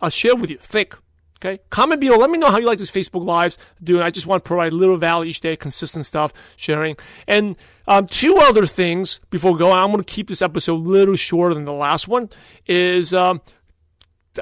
I'll 0.00 0.10
share 0.10 0.36
with 0.36 0.48
you, 0.48 0.58
thick. 0.58 0.94
Okay. 1.44 1.60
Comment 1.68 2.00
below. 2.00 2.16
Let 2.16 2.30
me 2.30 2.38
know 2.38 2.50
how 2.50 2.56
you 2.56 2.66
like 2.66 2.78
this 2.78 2.90
Facebook 2.90 3.24
Lives 3.24 3.58
doing. 3.82 4.00
I 4.00 4.10
just 4.10 4.26
want 4.26 4.42
to 4.42 4.48
provide 4.48 4.72
a 4.72 4.76
little 4.76 4.96
value 4.96 5.28
each 5.28 5.40
day, 5.40 5.56
consistent 5.56 6.06
stuff, 6.06 6.32
sharing. 6.56 6.96
And 7.26 7.56
um, 7.86 8.06
two 8.06 8.36
other 8.38 8.64
things 8.64 9.20
before 9.28 9.56
going. 9.56 9.76
I'm 9.76 9.90
going 9.90 10.02
to 10.02 10.10
keep 10.10 10.28
this 10.28 10.40
episode 10.40 10.74
a 10.74 10.88
little 10.88 11.16
shorter 11.16 11.54
than 11.54 11.66
the 11.66 11.72
last 11.72 12.08
one. 12.08 12.30
Is 12.66 13.12
um, 13.12 13.42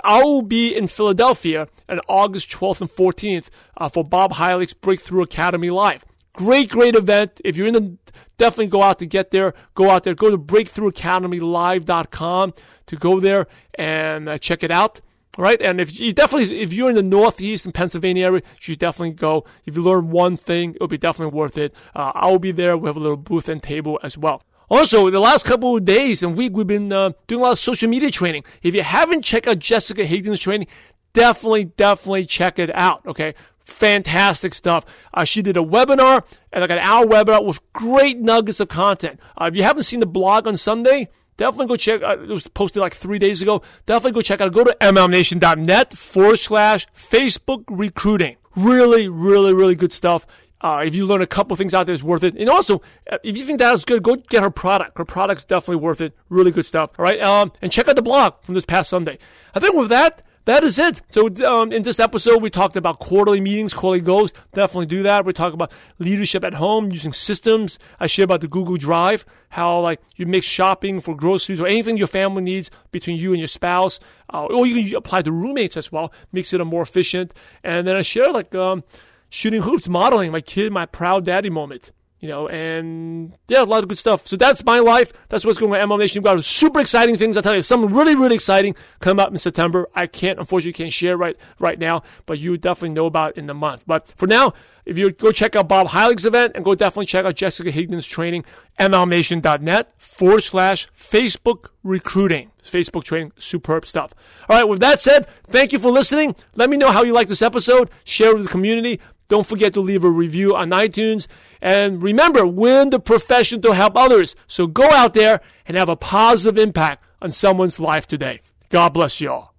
I 0.05 0.23
will 0.23 0.43
be 0.43 0.77
in 0.77 0.87
Philadelphia 0.87 1.67
on 1.89 2.01
August 2.07 2.51
12th 2.51 2.83
and 2.83 2.91
14th 2.91 3.49
uh, 3.79 3.89
for 3.89 4.05
Bob 4.05 4.35
Heilig's 4.35 4.75
Breakthrough 4.75 5.23
Academy 5.23 5.71
Live. 5.71 6.05
Great, 6.35 6.71
great 6.71 6.95
event. 6.95 7.41
If 7.45 7.57
you're 7.57 7.67
in 7.67 7.75
the 7.75 7.99
definitely 8.43 8.67
go 8.67 8.83
out 8.83 8.99
to 8.99 9.07
get 9.07 9.31
there. 9.31 9.55
Go 9.75 9.89
out 9.91 10.05
there. 10.05 10.15
Go 10.15 10.31
to 10.31 10.39
breakthroughacademylive.com 10.39 12.55
to 12.87 12.97
go 12.97 13.21
there 13.21 13.47
and 13.75 14.29
uh, 14.29 14.37
check 14.39 14.63
it 14.63 14.71
out. 14.71 15.01
All 15.39 15.45
right, 15.45 15.63
and 15.63 15.81
if 15.81 15.99
you 15.99 16.13
definitely, 16.13 16.61
if 16.61 16.75
you're 16.75 16.91
in 16.91 16.97
the 16.97 17.03
Northeast 17.03 17.65
and 17.65 17.73
Pennsylvania 17.73 18.27
area, 18.27 18.43
you 18.45 18.59
should 18.61 18.79
definitely 18.79 19.15
go. 19.15 19.47
If 19.65 19.75
you 19.77 19.83
learn 19.83 20.11
one 20.11 20.37
thing, 20.37 20.75
it'll 20.75 20.89
be 20.89 20.99
definitely 20.99 21.35
worth 21.35 21.57
it. 21.57 21.75
Uh, 21.95 22.13
I 22.15 22.31
will 22.31 22.39
be 22.39 22.53
there. 22.53 22.77
We 22.77 22.87
have 22.87 22.99
a 22.99 23.01
little 23.01 23.17
booth 23.17 23.49
and 23.49 23.63
table 23.63 23.99
as 24.03 24.19
well. 24.19 24.43
Also, 24.69 25.09
the 25.09 25.21
last 25.21 25.47
couple 25.47 25.75
of 25.77 25.87
days 25.87 26.23
and 26.23 26.37
week, 26.37 26.55
we've 26.55 26.67
been 26.67 26.93
uh, 26.93 27.13
doing 27.29 27.41
a 27.41 27.45
lot 27.45 27.53
of 27.53 27.59
social 27.59 27.89
media 27.89 28.11
training. 28.11 28.45
If 28.63 28.75
you 28.75 28.83
haven't 28.83 29.23
checked 29.23 29.49
out 29.49 29.59
Jessica 29.59 30.07
Higdon's 30.07 30.41
training, 30.41 30.67
definitely, 31.15 31.65
definitely 31.65 32.27
check 32.27 32.59
it 32.59 32.71
out. 32.75 33.07
Okay, 33.07 33.35
fantastic 33.65 34.55
stuff. 34.55 34.85
Uh, 35.13 35.25
she 35.25 35.43
did 35.43 35.57
a 35.57 35.61
webinar 35.61 36.25
and 36.53 36.63
like 36.63 36.71
an 36.71 36.79
hour 36.79 37.07
webinar 37.07 37.45
with 37.45 37.61
great 37.73 38.19
nuggets 38.19 38.61
of 38.61 38.69
content. 38.69 39.21
Uh, 39.37 39.47
if 39.47 39.57
you 39.57 39.63
haven't 39.63 39.85
seen 39.85 40.01
the 40.01 40.07
blog 40.07 40.47
on 40.47 40.57
Sunday, 40.57 41.09
definitely 41.37 41.67
go 41.67 41.77
check. 41.77 42.03
Uh, 42.03 42.19
it 42.21 42.29
was 42.29 42.49
posted 42.49 42.81
like 42.81 42.95
three 42.95 43.19
days 43.19 43.43
ago. 43.43 43.63
Definitely 43.87 44.13
go 44.13 44.23
check 44.23 44.41
out. 44.41 44.53
Go 44.53 44.65
to 44.65 44.77
mlmnation.net 44.81 45.95
forward 45.95 46.39
slash 46.39 46.87
Facebook 46.97 47.65
recruiting. 47.69 48.37
Really, 48.55 49.09
really, 49.09 49.53
really 49.53 49.75
good 49.75 49.93
stuff. 49.93 50.27
Uh, 50.61 50.85
if 50.87 50.95
you 50.95 51.05
learn 51.05 51.21
a 51.21 51.27
couple 51.27 51.57
things 51.57 51.75
out 51.75 51.87
there, 51.87 51.95
it's 51.95 52.05
worth 52.05 52.23
it. 52.23 52.37
And 52.37 52.49
also, 52.49 52.83
uh, 53.11 53.19
if 53.25 53.37
you 53.37 53.45
think 53.45 53.59
that 53.59 53.75
is 53.75 53.85
good, 53.85 54.03
go 54.03 54.15
get 54.15 54.43
her 54.43 54.51
product. 54.51 54.97
Her 54.97 55.05
product's 55.05 55.45
definitely 55.45 55.77
worth 55.77 56.01
it. 56.01 56.15
Really 56.29 56.53
good 56.53 56.65
stuff. 56.65 56.93
All 56.99 57.03
right. 57.03 57.21
Um, 57.21 57.53
and 57.61 57.73
check 57.73 57.89
out 57.89 57.97
the 57.97 58.03
blog 58.03 58.35
from 58.43 58.55
this 58.55 58.65
past 58.65 58.89
Sunday. 58.89 59.19
I 59.55 59.61
think 59.61 59.75
with 59.75 59.89
that, 59.89 60.23
that 60.45 60.65
is 60.65 60.79
it. 60.79 61.03
So 61.09 61.29
um, 61.47 61.73
in 61.73 61.83
this 61.83 62.01
episode, 62.01 62.43
we 62.43 62.51
talked 62.51 62.77
about 62.77 62.99
quarterly 62.99 63.41
meetings, 63.41 63.73
quarterly 63.73 64.01
goals. 64.01 64.33
Definitely 64.53 64.87
do 64.87 65.03
that. 65.05 65.25
We 65.25 65.33
talk 65.33 65.53
about 65.53 65.73
leadership 65.99 66.45
at 66.45 66.55
home, 66.55 66.91
using 66.91 67.13
systems. 67.13 67.79
I 68.01 68.07
share 68.07 68.25
about 68.25 68.41
the 68.41 68.49
Google 68.49 68.77
Drive, 68.77 69.25
how 69.51 69.81
like 69.81 70.01
you 70.17 70.27
mix 70.27 70.45
shopping 70.45 71.01
for 71.01 71.15
groceries 71.15 71.61
or 71.61 71.67
anything 71.67 71.97
your 71.97 72.09
family 72.09 72.43
needs 72.43 72.71
between 72.91 73.17
you 73.19 73.33
and 73.33 73.39
your 73.39 73.49
spouse, 73.49 74.01
uh, 74.33 74.47
or 74.47 74.67
you 74.67 74.91
can 74.91 74.97
apply 74.97 75.23
to 75.23 75.33
roommates 75.33 75.77
as 75.77 75.93
well. 75.93 76.13
Makes 76.33 76.53
it 76.53 76.61
a 76.61 76.65
more 76.65 76.83
efficient. 76.83 77.33
And 77.63 77.87
then 77.87 77.97
I 77.97 78.03
share 78.03 78.31
like 78.31 78.55
um, 78.55 78.83
shooting 79.29 79.63
hoops, 79.63 79.89
modeling 79.89 80.33
my 80.33 80.41
kid, 80.41 80.73
my 80.73 80.87
proud 80.87 81.25
daddy 81.25 81.51
moment 81.51 81.93
you 82.23 82.29
know, 82.29 82.47
and 82.47 83.37
yeah, 83.49 83.63
a 83.63 83.65
lot 83.65 83.83
of 83.83 83.89
good 83.89 83.99
stuff. 83.99 84.29
So 84.29 84.37
that's 84.37 84.65
my 84.65 84.79
life. 84.79 85.13
That's 85.29 85.45
what's 85.45 85.59
going 85.59 85.73
on 85.73 85.89
MLM 85.89 85.99
Nation. 85.99 86.23
We've 86.23 86.25
got 86.25 86.43
super 86.45 86.81
exciting 86.81 87.17
things. 87.17 87.37
I'll 87.37 87.43
tell 87.43 87.57
you, 87.57 87.63
something 87.63 87.93
really, 87.93 88.15
really 88.15 88.37
exciting 88.37 88.77
come 89.01 89.19
up 89.19 89.33
in 89.33 89.39
September. 89.39 89.89
I 89.97 90.07
can't, 90.07 90.39
unfortunately, 90.39 90.73
can't 90.73 90.93
share 90.93 91.17
right 91.17 91.37
right 91.59 91.81
now, 91.81 92.05
but 92.25 92.39
you 92.39 92.57
definitely 92.57 92.91
know 92.91 93.07
about 93.07 93.37
in 93.37 93.49
the 93.49 93.55
month. 93.55 93.83
But 93.89 94.13
for 94.17 94.29
now, 94.29 94.55
if 94.85 94.99
you 94.99 95.11
go 95.11 95.33
check 95.33 95.57
out 95.57 95.69
Bob 95.69 95.89
Heilig's 95.89 96.25
event 96.25 96.53
and 96.55 96.65
go 96.65 96.75
definitely 96.75 97.07
check 97.07 97.25
out 97.25 97.35
Jessica 97.35 97.73
Higdon's 97.73 98.07
training, 98.07 98.45
mlmnation.net 98.79 99.93
forward 100.01 100.43
slash 100.43 100.89
Facebook 100.91 101.71
recruiting. 101.83 102.51
Facebook 102.63 103.05
training, 103.05 103.33
superb 103.39 103.87
stuff. 103.87 104.15
All 104.49 104.57
right, 104.57 104.65
with 104.65 104.81
that 104.81 105.01
said, 105.01 105.27
thank 105.47 105.73
you 105.73 105.79
for 105.79 105.91
listening. 105.91 106.37
Let 106.55 106.71
me 106.71 106.77
know 106.77 106.91
how 106.91 107.03
you 107.03 107.13
like 107.13 107.29
this 107.29 107.43
episode. 107.43 107.91
Share 108.05 108.35
with 108.35 108.45
the 108.45 108.49
community. 108.49 109.01
Don't 109.33 109.47
forget 109.47 109.73
to 109.73 109.81
leave 109.81 110.05
a 110.05 110.11
review 110.11 110.55
on 110.55 110.69
iTunes. 110.73 111.27
And 111.63 112.03
remember, 112.03 112.47
we're 112.47 112.83
in 112.83 112.91
the 112.91 113.01
profession 113.01 113.63
to 113.63 113.73
help 113.73 113.97
others. 113.97 114.37
So 114.47 114.67
go 114.67 114.91
out 114.91 115.15
there 115.15 115.41
and 115.65 115.75
have 115.75 115.89
a 115.89 115.97
positive 115.97 116.59
impact 116.59 117.03
on 117.23 117.31
someone's 117.31 117.81
life 117.81 118.07
today. 118.07 118.43
God 118.69 118.93
bless 118.93 119.23
you 119.23 119.33
all. 119.33 119.55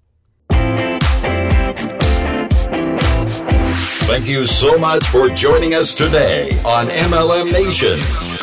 Thank 4.05 4.27
you 4.27 4.45
so 4.45 4.77
much 4.77 5.07
for 5.07 5.29
joining 5.29 5.73
us 5.73 5.95
today 5.95 6.51
on 6.63 6.89
MLM 6.89 7.51
Nation. 7.51 8.42